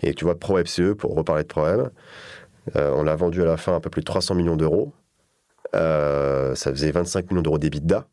[0.03, 1.91] Et tu vois, ProFCE, pour reparler de ProM,
[2.77, 4.93] euh, on l'a vendu à la fin un peu plus de 300 millions d'euros.
[5.75, 8.07] Euh, ça faisait 25 millions d'euros d'EBITDA.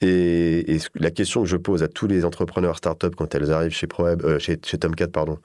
[0.00, 3.72] Et, et, la question que je pose à tous les entrepreneurs start-up quand elles arrivent
[3.72, 5.38] chez, ProWeb, euh, chez, Tomcat, pardon,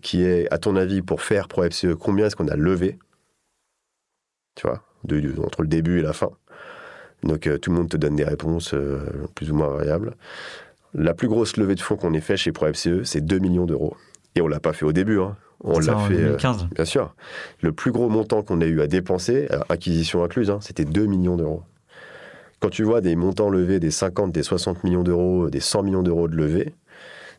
[0.00, 2.98] qui est, à ton avis, pour faire ProFCE, combien est-ce qu'on a levé?
[4.54, 4.82] Tu vois
[5.44, 6.30] entre le début et la fin.
[7.24, 8.74] Donc tout le monde te donne des réponses
[9.34, 10.14] plus ou moins variables.
[10.94, 13.96] La plus grosse levée de fonds qu'on ait fait chez ProFCE, c'est 2 millions d'euros.
[14.36, 15.18] Et on l'a pas fait au début.
[15.18, 15.36] Hein.
[15.64, 16.16] On l'a fait.
[16.16, 16.68] 2015.
[16.74, 17.14] bien sûr.
[17.62, 21.36] Le plus gros montant qu'on ait eu à dépenser, acquisition incluse, hein, c'était 2 millions
[21.36, 21.62] d'euros.
[22.60, 26.02] Quand tu vois des montants levés des 50, des 60 millions d'euros, des 100 millions
[26.02, 26.74] d'euros de levée,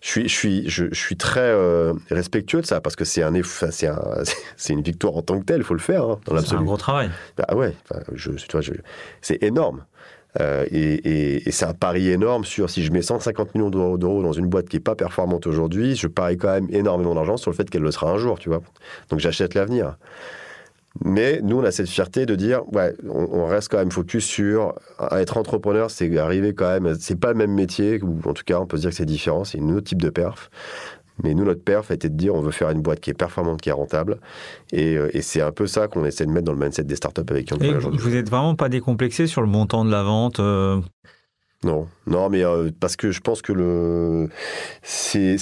[0.06, 3.34] je suis, je suis, je, suis très euh, respectueux de ça parce que c'est un,
[3.72, 4.00] c'est un,
[4.56, 5.62] c'est une victoire en tant que telle.
[5.62, 7.10] Il faut le faire hein, dans C'est un gros travail.
[7.38, 7.74] Bah ouais,
[8.14, 8.30] je,
[9.22, 9.84] c'est énorme.
[10.40, 14.34] Euh, et, et, c'est un pari énorme sur si je mets 150 millions d'euros dans
[14.34, 17.56] une boîte qui n'est pas performante aujourd'hui, je parie quand même énormément d'argent sur le
[17.56, 18.62] fait qu'elle le sera un jour, tu vois.
[19.10, 19.98] Donc j'achète l'avenir.
[21.04, 24.76] Mais nous, on a cette fierté de dire, ouais, on, reste quand même focus sur
[25.12, 28.60] être entrepreneur, c'est arriver quand même, c'est pas le même métier, ou en tout cas,
[28.60, 30.50] on peut se dire que c'est différent, c'est un autre type de perf.
[31.24, 33.62] Mais nous, notre perf été de dire, on veut faire une boîte qui est performante,
[33.62, 34.20] qui est rentable.
[34.72, 37.24] Et, euh, c'est un peu ça qu'on essaie de mettre dans le mindset des startups
[37.30, 38.02] avec qui on travaille aujourd'hui.
[38.02, 40.82] Vous n'êtes vraiment pas décomplexé sur le montant de la vente euh,
[41.66, 44.30] non, non, mais euh, parce que je pense que le,
[44.84, 45.38] c'est,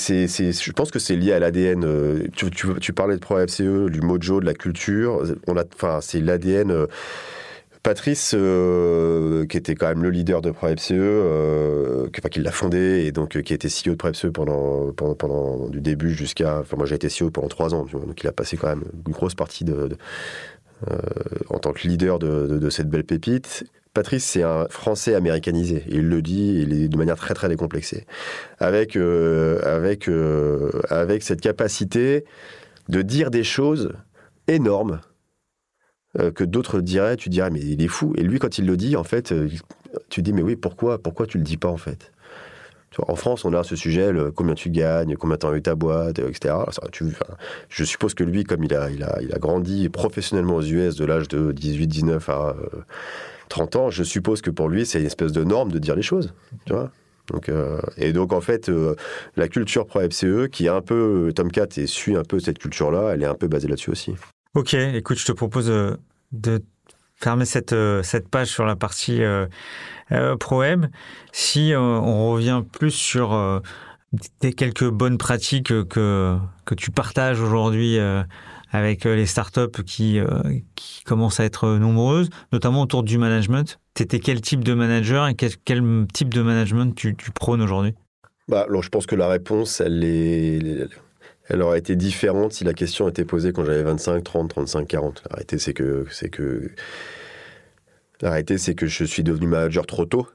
[1.16, 1.84] lié à l'ADN.
[1.84, 5.22] Euh, tu, parlais de Pro FCE, du mojo, de la culture.
[5.48, 6.72] On a, enfin, c'est l'ADN.
[6.72, 6.88] Euh,
[7.84, 13.54] Patrice, qui était quand même le leader de ProFCE, qui, l'a fondé et donc qui
[13.54, 16.60] était CEO de ProFCE pendant, du début jusqu'à.
[16.62, 19.12] Enfin, moi j'ai été CEO pendant trois ans, donc il a passé quand même une
[19.12, 19.66] grosse partie
[21.50, 23.66] en tant que leader de, de, cette belle pépite.
[23.94, 25.84] Patrice, c'est un Français américanisé.
[25.88, 28.06] Il le dit il est de manière très très décomplexée.
[28.60, 32.26] Avec, euh, avec, euh, avec cette capacité
[32.90, 33.94] de dire des choses
[34.48, 35.00] énormes
[36.20, 38.14] euh, que d'autres diraient, tu dirais, mais il est fou.
[38.18, 39.32] Et lui, quand il le dit, en fait,
[40.10, 42.12] tu dis, mais oui, pourquoi, pourquoi tu le dis pas, en fait?
[43.08, 46.20] En France, on a ce sujet, combien tu gagnes, combien tu as eu ta boîte,
[46.20, 46.54] etc.
[47.70, 50.96] je suppose que lui, comme il a, il a, il a grandi professionnellement aux US
[50.96, 52.56] de l'âge de 18, 19 à,
[53.54, 56.02] 30 ans, je suppose que pour lui, c'est une espèce de norme de dire les
[56.02, 56.34] choses.
[56.66, 56.92] Tu vois
[57.32, 58.96] donc, euh, et donc, en fait, euh,
[59.38, 63.24] la culture pro-FCE, qui est un peu, Tomcat et suit un peu cette culture-là, elle
[63.24, 64.16] est un peu basée là-dessus aussi.
[64.56, 65.96] Ok, écoute, je te propose euh,
[66.34, 66.62] de
[67.16, 69.22] fermer cette, cette page sur la partie
[70.40, 70.88] pro-web.
[71.32, 73.62] Si on revient plus sur
[74.42, 77.98] quelques bonnes pratiques que, que tu partages aujourd'hui
[78.74, 80.28] avec euh, les startups qui, euh,
[80.76, 83.80] qui commencent à être nombreuses, notamment autour du management.
[83.94, 85.52] Tu étais quel type de manager et quel,
[86.12, 87.94] type de management tu, prônes aujourd'hui?
[88.48, 90.88] Bah, alors, Je pense que la réponse, elle, est,
[91.48, 95.24] elle aurait été différente si la question était posée quand j'avais 25, 30, 35, 40.
[95.30, 96.72] La réalité, c'est que, c'est que,
[98.22, 100.28] la c'est que je suis devenu manager trop tôt.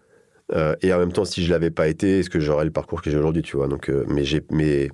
[0.55, 3.03] Euh, et en même temps, si je l'avais pas été, est-ce que j'aurais le parcours
[3.03, 3.67] que j'ai aujourd'hui, tu vois?
[3.67, 4.91] Donc, mais j'ai, mais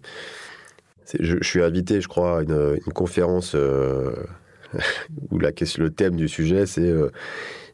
[1.18, 4.14] je, suis invité, je crois, à une, conférence euh,
[5.30, 7.10] où la, le thème du sujet, c'est euh,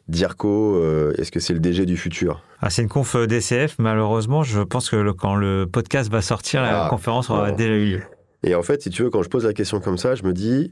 [0.07, 2.43] Dirco, euh, est-ce que c'est le DG du futur?
[2.59, 6.85] Ah, C'est une conf DCF, malheureusement, je pense que quand le podcast va sortir, la
[6.85, 8.01] ah, conférence aura déjà eu lieu.
[8.43, 10.33] Et en fait, si tu veux, quand je pose la question comme ça, je me
[10.33, 10.71] dis,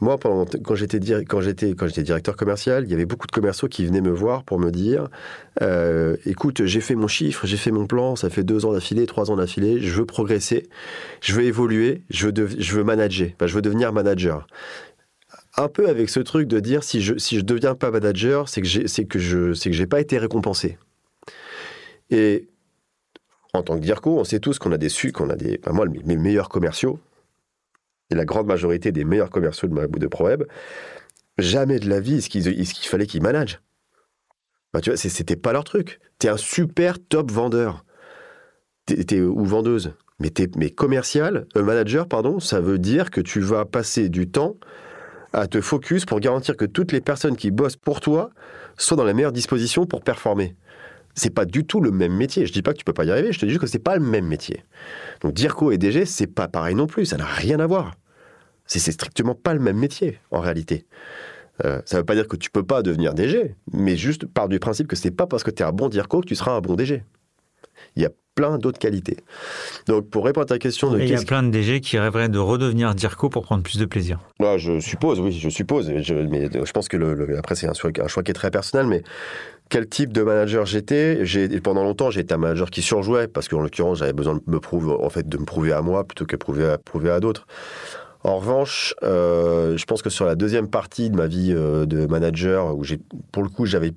[0.00, 4.44] moi, quand j'étais directeur commercial, il y avait beaucoup de commerciaux qui venaient me voir
[4.44, 5.08] pour me dire,
[5.62, 9.06] euh, écoute, j'ai fait mon chiffre, j'ai fait mon plan, ça fait deux ans d'affilée,
[9.06, 10.68] trois ans d'affilée, je veux progresser,
[11.22, 14.46] je veux évoluer, je veux, manager, je veux devenir manager.
[15.56, 18.60] Un peu avec ce truc de dire si je si je deviens pas manager, c'est
[18.60, 19.18] que je c'est que
[19.76, 20.76] j'ai pas été récompensé.
[22.10, 22.48] Et
[23.54, 26.16] en tant que DIRCO, on sait tous qu'on a des qu'on a des, moi, mes
[26.18, 27.00] meilleurs commerciaux,
[28.10, 30.44] et la grande majorité des meilleurs commerciaux de, de ProWeb,
[31.38, 33.60] jamais de la vie est-ce qu'il fallait qu'ils managent.
[34.82, 36.00] Tu vois, c'était pas leur truc.
[36.18, 37.84] Tu es un super top vendeur.
[39.12, 39.94] ou vendeuse.
[40.18, 44.56] Mais, commercial, euh, manager, pardon, ça veut dire que tu vas passer du temps
[45.32, 48.30] à te focus pour garantir que toutes les personnes qui bossent pour toi
[48.78, 50.56] soient dans les meilleures dispositions pour performer
[51.16, 52.46] c'est pas du tout le même métier.
[52.46, 53.78] Je dis pas que tu peux pas y arriver, je te dis juste que c'est
[53.78, 54.62] pas le même métier.
[55.22, 57.94] Donc Dirco et DG, c'est pas pareil non plus, ça n'a rien à voir.
[58.66, 60.86] C'est strictement pas le même métier en réalité.
[61.64, 64.58] Euh, ça veut pas dire que tu peux pas devenir DG, mais juste par du
[64.58, 66.60] principe que c'est pas parce que tu es un bon Dirco que tu seras un
[66.60, 67.02] bon DG.
[67.94, 69.16] Il y a plein d'autres qualités.
[69.86, 71.00] Donc, pour répondre à ta question de.
[71.00, 73.86] il y a plein de DG qui rêveraient de redevenir DIRCO pour prendre plus de
[73.86, 74.20] plaisir.
[74.40, 75.90] Ah, je suppose, oui, je suppose.
[76.02, 79.02] Je, mais je pense que le, après, c'est un choix qui est très personnel, mais
[79.68, 81.22] quel type de manager j'étais
[81.62, 84.60] Pendant longtemps, j'ai été un manager qui surjouait parce qu'en l'occurrence, j'avais besoin de me
[84.60, 87.46] prouver, en fait, de me prouver à moi plutôt que prouver à, prouver à d'autres.
[88.22, 92.06] En revanche, euh, je pense que sur la deuxième partie de ma vie euh, de
[92.06, 92.82] manager, où
[93.32, 93.92] pour le coup, j'avais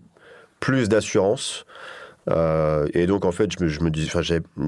[0.59, 1.65] plus d'assurance,
[2.30, 3.91] euh, et donc, en fait, je me, je me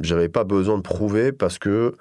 [0.02, 1.96] j'avais pas besoin de prouver parce que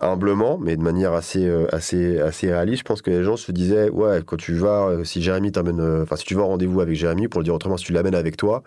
[0.00, 2.80] humblement, mais de manière assez, euh, assez, assez réaliste.
[2.80, 5.80] Je pense que les gens se disaient, ouais, quand tu vas, euh, si Jérémy t'amène,
[6.02, 8.14] enfin, si tu vas en rendez-vous avec Jérémy, pour le dire autrement, si tu l'amènes
[8.14, 8.62] avec toi,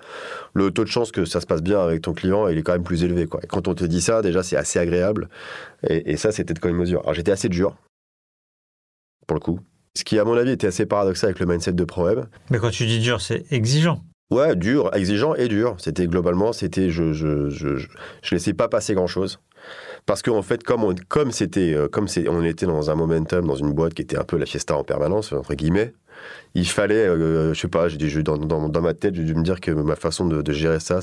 [0.53, 2.73] le taux de chance que ça se passe bien avec ton client, il est quand
[2.73, 3.39] même plus élevé, quoi.
[3.43, 5.29] Et quand on te dit ça, déjà, c'est assez agréable.
[5.87, 7.01] Et, ça, c'était quand même mesure.
[7.01, 7.77] Alors, j'étais assez dur,
[9.27, 9.59] pour le coup.
[9.95, 12.25] Ce qui, à mon avis, était assez paradoxal avec le mindset de ProWeb.
[12.49, 14.03] Mais quand tu dis dur, c'est exigeant.
[14.31, 15.75] Ouais, dur, exigeant et dur.
[15.77, 17.87] C'était globalement, c'était, je, je, je, je,
[18.23, 19.39] je laissais pas passer grand chose.
[20.05, 23.47] Parce qu'en fait, comme on, comme c'était, euh, comme c'est, on était dans un momentum,
[23.47, 25.93] dans une boîte qui était un peu la fiesta en permanence, entre guillemets,
[26.53, 29.59] il fallait, euh, je sais pas, j'ai dans, dans, ma tête, j'ai dû me dire
[29.59, 30.99] que ma façon de, de gérer ça,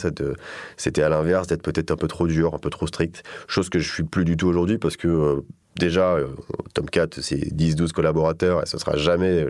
[0.76, 3.22] c'était à l'inverse, d'être peut-être un peu trop dur, un peu trop strict.
[3.48, 5.40] Chose que je suis plus du tout aujourd'hui parce que euh,
[5.76, 6.28] déjà, euh,
[6.74, 9.46] Tomcat, c'est 10-12 collaborateurs et ce sera jamais,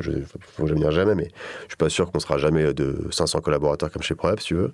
[0.00, 0.10] je,
[0.40, 1.30] faut jamais mais
[1.62, 4.54] je suis pas sûr qu'on sera jamais de 500 collaborateurs comme chez ProEP, si tu
[4.54, 4.72] veux.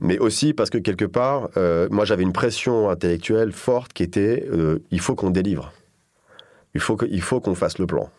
[0.00, 4.46] Mais aussi parce que quelque part, euh, moi j'avais une pression intellectuelle forte qui était,
[4.52, 5.72] euh, il faut qu'on délivre.
[6.74, 8.10] Il faut qu'on fasse le plan.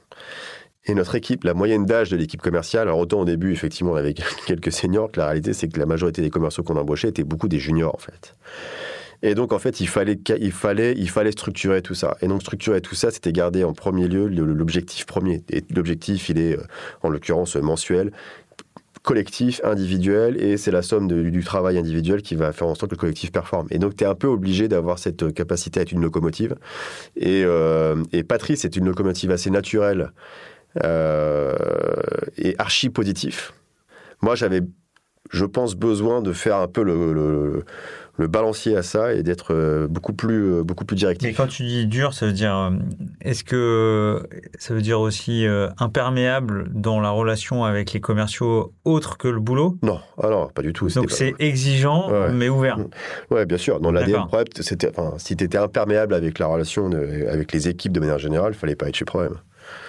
[0.88, 3.96] Et notre équipe, la moyenne d'âge de l'équipe commerciale, alors autant au début, effectivement, on
[3.96, 4.14] avait
[4.48, 7.50] quelques seniors, que la réalité, c'est que la majorité des commerciaux qu'on embauchait étaient beaucoup
[7.50, 8.36] des juniors, en fait.
[9.24, 12.18] Et donc, en fait, il fallait, il, fallait, il fallait structurer tout ça.
[12.22, 15.44] Et donc, structurer tout ça, c'était garder en premier lieu l'objectif premier.
[15.50, 16.64] Et l'objectif, il est, euh,
[17.02, 18.12] en l'occurrence, mensuel,
[19.02, 22.96] collectif, individuel, et c'est la somme du travail individuel qui va faire en sorte que
[22.96, 23.68] le collectif performe.
[23.72, 26.56] Et donc, tu es un peu obligé d'avoir cette capacité à être une locomotive.
[27.16, 30.12] Et, euh, et Patrice est une locomotive assez naturelle
[30.84, 31.56] euh,
[32.38, 33.54] et archi positif.
[34.22, 34.62] Moi, j'avais,
[35.32, 37.64] je pense, besoin de faire un peu le
[38.26, 41.28] balancier à ça et d'être euh, beaucoup plus euh, beaucoup plus directif.
[41.28, 42.72] Mais quand tu dis dur, ça veut dire euh,
[43.22, 44.24] est-ce que
[44.58, 45.46] ça veut dire aussi
[45.78, 49.78] imperméable dans la relation avec les commerciaux autre que le boulot?
[49.84, 50.88] Non, alors pas du tout.
[50.90, 52.80] Donc c'est exigeant mais ouvert.
[53.30, 53.80] Ouais, bien sûr.
[53.80, 53.94] Dans
[54.62, 56.90] c'était enfin, si tu étais imperméable avec la relation
[57.30, 59.32] avec les équipes de manière générale, il fallait pas être chez ProEP.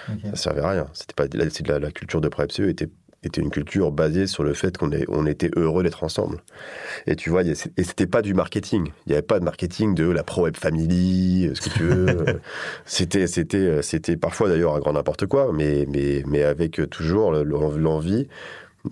[0.08, 0.30] Okay.
[0.30, 0.86] Ça servait à rien.
[0.92, 2.88] C'était pas la, la, culture de ProEP CE était
[3.22, 6.38] était une culture basée sur le fait qu'on on était heureux d'être ensemble.
[7.06, 8.92] Et tu vois, et c'était pas du marketing.
[9.06, 11.82] Il n'y avait pas de marketing de la pro web family, euh, ce que tu
[11.82, 12.40] veux.
[12.84, 17.32] c'était, c'était, euh, c'était parfois d'ailleurs un grand n'importe quoi, mais, mais, mais avec toujours
[17.32, 18.28] l'envie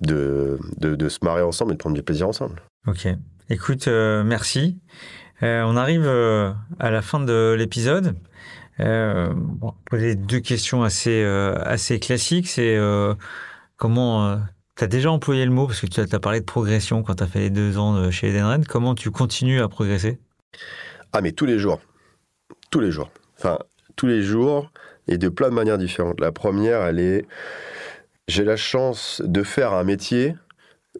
[0.01, 2.61] de, de, de, se marrer ensemble et de prendre du plaisir ensemble.
[2.87, 3.09] Ok.
[3.49, 4.79] Écoute, euh, merci.
[5.43, 8.17] Euh, on arrive à la fin de l'épisode.
[8.81, 12.49] Euh, bon, poser deux questions assez, assez classiques.
[12.49, 12.77] C'est
[13.77, 14.37] Comment euh,
[14.77, 15.67] tu as déjà employé le mot?
[15.67, 18.29] Parce que tu as, parlé de progression quand tu as fait les deux ans chez
[18.29, 18.67] Edenred.
[18.67, 20.19] Comment tu continues à progresser?
[21.13, 21.81] Ah mais tous les jours,
[22.71, 23.11] tous les jours.
[23.39, 23.59] Enfin
[23.97, 24.71] tous les jours
[25.09, 26.21] et de plein de manières différentes.
[26.21, 27.27] La première, elle est
[28.29, 30.35] j'ai la chance de faire un métier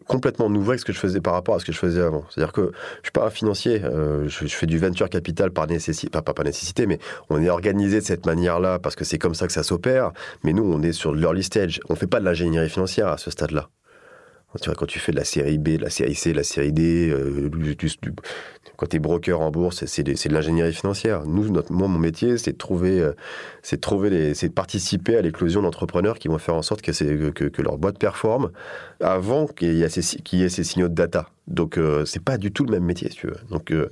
[0.07, 2.25] complètement nouveau avec ce que je faisais par rapport à ce que je faisais avant.
[2.29, 2.71] C'est-à-dire que
[3.01, 6.33] je suis pas un financier, euh, je, fais du venture capital par nécessité, pas, pas
[6.33, 9.53] par nécessité, mais on est organisé de cette manière-là parce que c'est comme ça que
[9.53, 10.11] ça s'opère.
[10.43, 11.79] Mais nous, on est sur l'early stage.
[11.89, 13.69] On fait pas de l'ingénierie financière à ce stade-là.
[14.61, 16.43] Tu vois, quand tu fais de la série B, de la série C, de la
[16.43, 17.49] série D, euh,
[18.77, 21.25] quand tu es broker en bourse, c'est de, l'ingénierie financière.
[21.25, 26.55] Nous, moi, mon métier, c'est de trouver, euh, participer à l'éclosion d'entrepreneurs qui vont faire
[26.55, 26.91] en sorte que,
[27.31, 28.51] que, que leur boîte performe
[29.01, 31.29] avant qu'il y, ait ces, signaux de data.
[31.47, 33.37] Donc, euh, c'est pas du tout le même métier, si tu veux.
[33.49, 33.89] Donc, euh,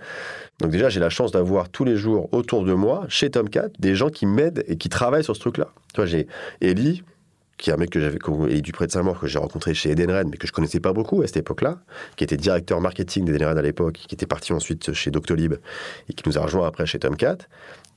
[0.59, 3.95] donc déjà, j'ai la chance d'avoir tous les jours autour de moi, chez Tomcat, des
[3.95, 5.69] gens qui m'aident et qui travaillent sur ce truc-là.
[5.93, 6.27] Tu vois, j'ai
[6.61, 7.03] Ellie,
[7.57, 8.19] qui est un mec que j'avais
[8.61, 11.21] du près de Saint-Maur que j'ai rencontré chez Edenred, mais que je connaissais pas beaucoup
[11.21, 11.79] à cette époque-là,
[12.15, 15.55] qui était directeur marketing d'Edenred à l'époque, qui était parti ensuite chez Doctolib
[16.09, 17.37] et qui nous a rejoint après chez Tomcat.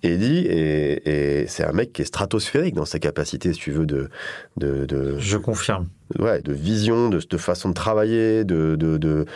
[0.03, 3.86] Eddie, et, et c'est un mec qui est stratosphérique dans sa capacité, si tu veux,
[3.86, 4.09] de...
[4.57, 5.88] de, de Je confirme.
[6.18, 9.26] Ouais, de vision, de, de façon de travailler, de, de, de,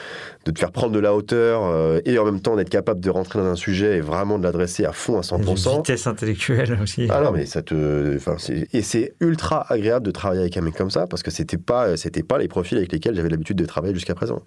[0.46, 3.10] de, te faire prendre de la hauteur, euh, et en même temps d'être capable de
[3.10, 5.70] rentrer dans un sujet et vraiment de l'adresser à fond, à 100%.
[5.70, 7.08] Une vitesse intellectuelle aussi.
[7.10, 8.18] Ah non, mais ça te...
[8.72, 11.96] Et c'est ultra agréable de travailler avec un mec comme ça, parce que c'était pas,
[11.98, 14.40] c'était pas les profils avec lesquels j'avais l'habitude de travailler jusqu'à présent.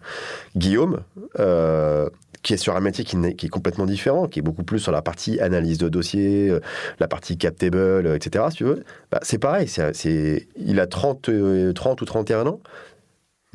[0.56, 1.02] Guillaume,
[1.40, 2.10] euh,
[2.46, 5.02] qui est sur un métier qui, est, complètement différent, qui est beaucoup plus sur la
[5.02, 6.60] partie analyse de dossier, euh,
[7.00, 8.46] la partie captable, euh, etc.
[8.52, 9.68] Si tu veux, bah, c'est pareil.
[10.56, 12.60] Il a 30, 30 euh, ou 31 ans,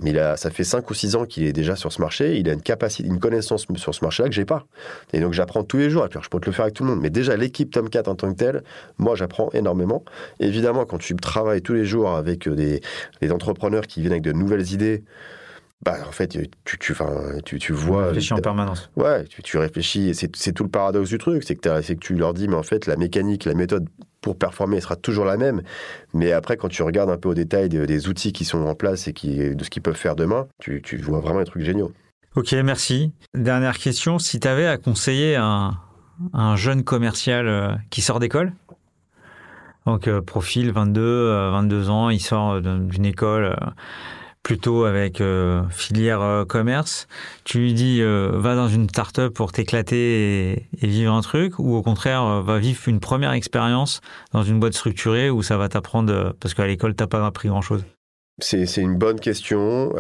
[0.03, 2.39] mais ça fait 5 ou 6 ans qu'il est déjà sur ce marché.
[2.39, 4.67] Il a une capacité, une connaissance sur ce marché-là que j'ai pas.
[5.13, 6.05] Et donc j'apprends tous les jours.
[6.07, 7.01] Et puis je peux te le faire avec tout le monde.
[7.01, 8.65] Mais déjà l'équipe Tomcat en tant que telle,
[8.99, 10.03] moi j'apprends énormément.
[10.41, 12.81] Évidemment, quand tu travailles tous les jours avec des,
[13.21, 15.05] des entrepreneurs qui viennent avec de nouvelles idées
[15.83, 16.79] bah, en fait, tu, tu,
[17.45, 18.03] tu, tu vois.
[18.03, 18.91] Tu réfléchis en permanence.
[18.97, 20.15] Ouais, tu, tu réfléchis.
[20.15, 21.43] C'est tout le paradoxe du truc.
[21.43, 23.89] C'est que, que tu leur dis, mais en fait, la mécanique, la méthode
[24.21, 25.63] pour performer sera toujours la même.
[26.13, 29.09] Mais après, quand tu regardes un peu au détail des, outils qui sont en place
[29.09, 31.93] et qui, de ce qu'ils peuvent faire demain, tu, vois vraiment des trucs géniaux.
[32.37, 33.13] Ok, merci.
[33.35, 34.19] Dernière question.
[34.19, 35.79] Si tu avais à conseiller un,
[36.35, 38.53] un jeune commercial euh, qui sort d'école?
[39.87, 43.57] Donc euh, profil 22, 22 ans, il sort d'une école
[44.43, 45.23] plutôt avec
[45.71, 47.07] filière commerce.
[47.45, 51.83] Tu lui dis va dans une start-up pour t'éclater et, vivre un truc, ou au
[51.83, 54.01] contraire va vivre une première expérience
[54.33, 57.63] dans une boîte structurée où ça va t'apprendre parce qu'à l'école t'as pas appris grand
[57.63, 57.85] chose.
[58.41, 59.93] C'est une bonne question.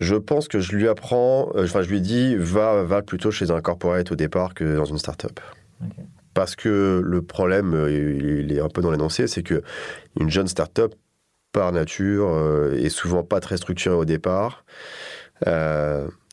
[0.00, 3.50] Je pense que je lui apprends, euh, enfin je lui dis, va, va plutôt chez
[3.50, 5.38] un corporate au départ que dans une start-up.
[6.34, 9.62] Parce que le problème, euh, il est un peu dans l'énoncé, c'est que
[10.18, 10.94] une jeune start-up,
[11.54, 14.64] par nature, euh, est souvent pas très structurée au départ.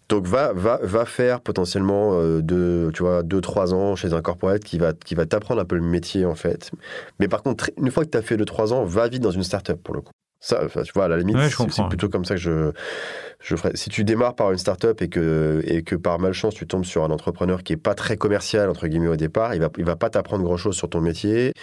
[0.09, 4.77] donc va, va, faire potentiellement deux, tu vois, deux, trois ans chez un corporate qui
[4.77, 6.71] va, qui va t'apprendre un peu le métier en fait.
[7.19, 9.31] Mais par contre, une fois que tu as fait deux, trois ans, va vite dans
[9.31, 10.11] une start-up pour le coup.
[10.43, 11.37] Ça, tu vois, à la limite,
[11.69, 12.71] c'est plutôt comme ça que je,
[13.39, 13.73] je ferais.
[13.75, 17.03] Si tu démarres par une start-up et que, et que par malchance, tu tombes sur
[17.03, 19.95] un entrepreneur qui est pas très commercial, entre guillemets, au départ, il va, il va
[19.95, 21.53] pas t'apprendre grand-chose sur ton métier.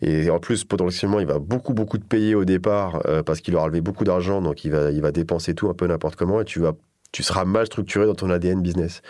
[0.00, 3.54] Et en plus, potentiellement, il va beaucoup, beaucoup te payer au départ euh, parce qu'il
[3.54, 6.40] aura levé beaucoup d'argent, donc il va, il va dépenser tout un peu n'importe comment
[6.40, 6.72] et tu vas
[7.12, 9.02] tu seras mal structuré dans ton ADN business.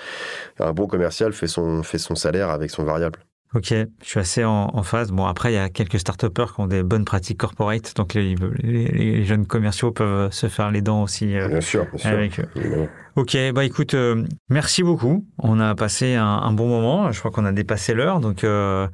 [0.59, 3.20] Un bon commercial fait son, fait son salaire avec son variable.
[3.54, 5.12] Ok, je suis assez en, phase.
[5.12, 8.34] Bon, après, il y a quelques start qui ont des bonnes pratiques corporate, donc les,
[8.62, 12.88] les, jeunes commerciaux peuvent se faire les dents aussi euh, bien sûr, bien avec eux.
[13.14, 15.26] Ok, bah écoute, euh, merci beaucoup.
[15.36, 17.12] On a passé un, bon moment.
[17.12, 18.88] Je crois qu'on a dépassé l'heure, donc euh,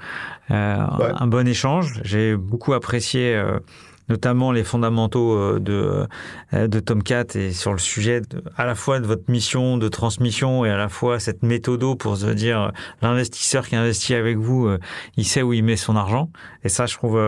[0.49, 2.01] un bon échange.
[2.03, 3.41] J'ai beaucoup apprécié
[4.09, 6.07] notamment les fondamentaux euh, de,
[6.55, 8.23] euh, de Tomcat et sur le sujet
[8.57, 12.17] à la fois de votre mission de transmission et à la fois cette méthodo pour
[12.17, 12.69] se dire euh,
[13.03, 14.69] l'investisseur qui investit avec vous,
[15.17, 16.31] il sait où il met son argent.
[16.65, 17.21] Et ça, je trouve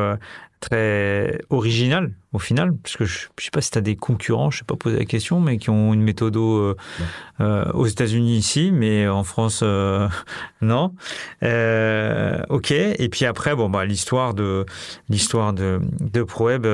[0.60, 4.52] très original au final, parce que je, ne sais pas si tu as des concurrents,
[4.52, 6.74] je sais pas poser la question, mais qui ont une méthode euh,
[7.40, 10.08] euh, aux États-Unis ici, mais en France euh,
[10.60, 10.94] non.
[11.42, 12.70] ok.
[12.70, 14.64] Et puis après, bon bah l'histoire de
[15.08, 16.66] l'histoire de de ProWeb,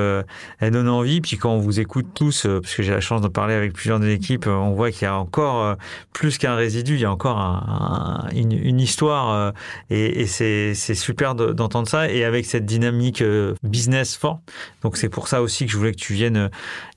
[0.59, 1.21] elle donne envie.
[1.21, 3.99] Puis quand on vous écoute tous, parce que j'ai la chance de parler avec plusieurs
[3.99, 5.75] de l'équipe, on voit qu'il y a encore
[6.13, 7.37] plus qu'un résidu, il y a encore
[8.35, 9.53] une, une, histoire,
[9.89, 13.23] et, et c'est c'est super d'entendre ça, et avec cette dynamique
[13.63, 14.41] business forte.
[14.83, 16.49] Donc c'est pour ça aussi que je voulais que tu viennes euh,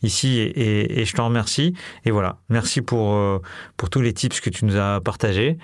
[0.03, 1.75] ici et, je te remercie.
[2.05, 3.41] Et voilà, merci pour, euh,
[3.77, 5.59] pour tous les tips que tu nous as partagés.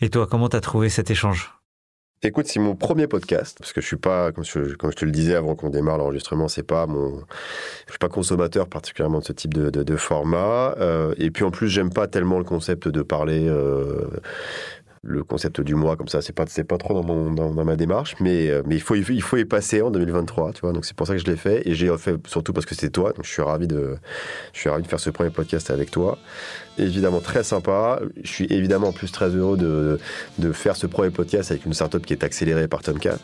[0.00, 1.52] Et toi, comment tu as trouvé cet échange?
[2.22, 5.06] Écoute, c'est mon premier podcast parce que je suis pas, comme je, comme je te
[5.06, 7.22] le disais avant qu'on démarre l'enregistrement, c'est pas mon,
[7.86, 10.74] je suis pas consommateur particulièrement de ce type de, de, format.
[10.78, 13.50] Euh, et puis en plus, j'aime pas tellement le concept de parler
[15.02, 17.76] le concept du mois comme ça, c'est pas c'est pas trop dans, mon, dans, ma
[17.76, 20.72] démarche, mais euh, mais il faut il faut y passer en 2023, tu vois.
[20.72, 22.90] Donc c'est pour ça que je l'ai fait et j'ai fait surtout parce que c'est
[22.90, 23.12] toi.
[23.12, 23.96] Donc je suis ravi de
[24.52, 26.18] je suis ravi de faire ce premier podcast avec toi.
[26.76, 28.00] Évidemment très sympa.
[28.22, 29.98] Je suis évidemment en plus très heureux de,
[30.38, 33.18] de faire ce premier podcast avec une startup qui est accélérée par Tomcat.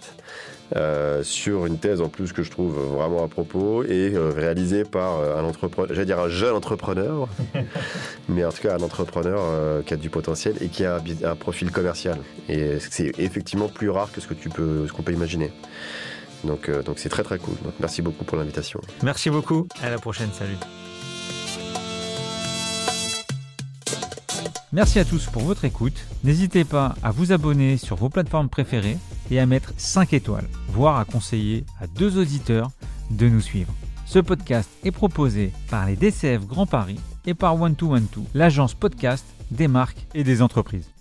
[0.75, 4.83] Euh, sur une thèse en plus que je trouve vraiment à propos et euh, réalisée
[4.83, 7.29] par euh, un entrepreneur, j'allais dire un jeune entrepreneur,
[8.29, 11.71] mais en tout cas un entrepreneur qui a du potentiel et qui a un, profil
[11.71, 12.19] commercial.
[12.49, 15.53] Et c'est effectivement plus rare que ce que tu peux, qu'on peut imaginer.
[16.43, 17.55] Donc, donc c'est très très cool.
[17.81, 18.81] merci beaucoup pour l'invitation.
[19.03, 19.69] Merci beaucoup.
[19.83, 20.31] À la prochaine.
[20.33, 20.57] Salut.
[24.73, 26.07] Merci à tous pour votre écoute.
[26.25, 28.99] N'hésitez pas à vous abonner sur vos plateformes préférées
[29.31, 32.71] et à mettre 5 étoiles, voire à conseiller à deux auditeurs
[33.11, 33.73] de nous suivre.
[34.07, 38.75] Ce podcast est proposé par les DCF Grand Paris et par One 2 One l'agence
[38.75, 40.96] podcast des marques et des entreprises.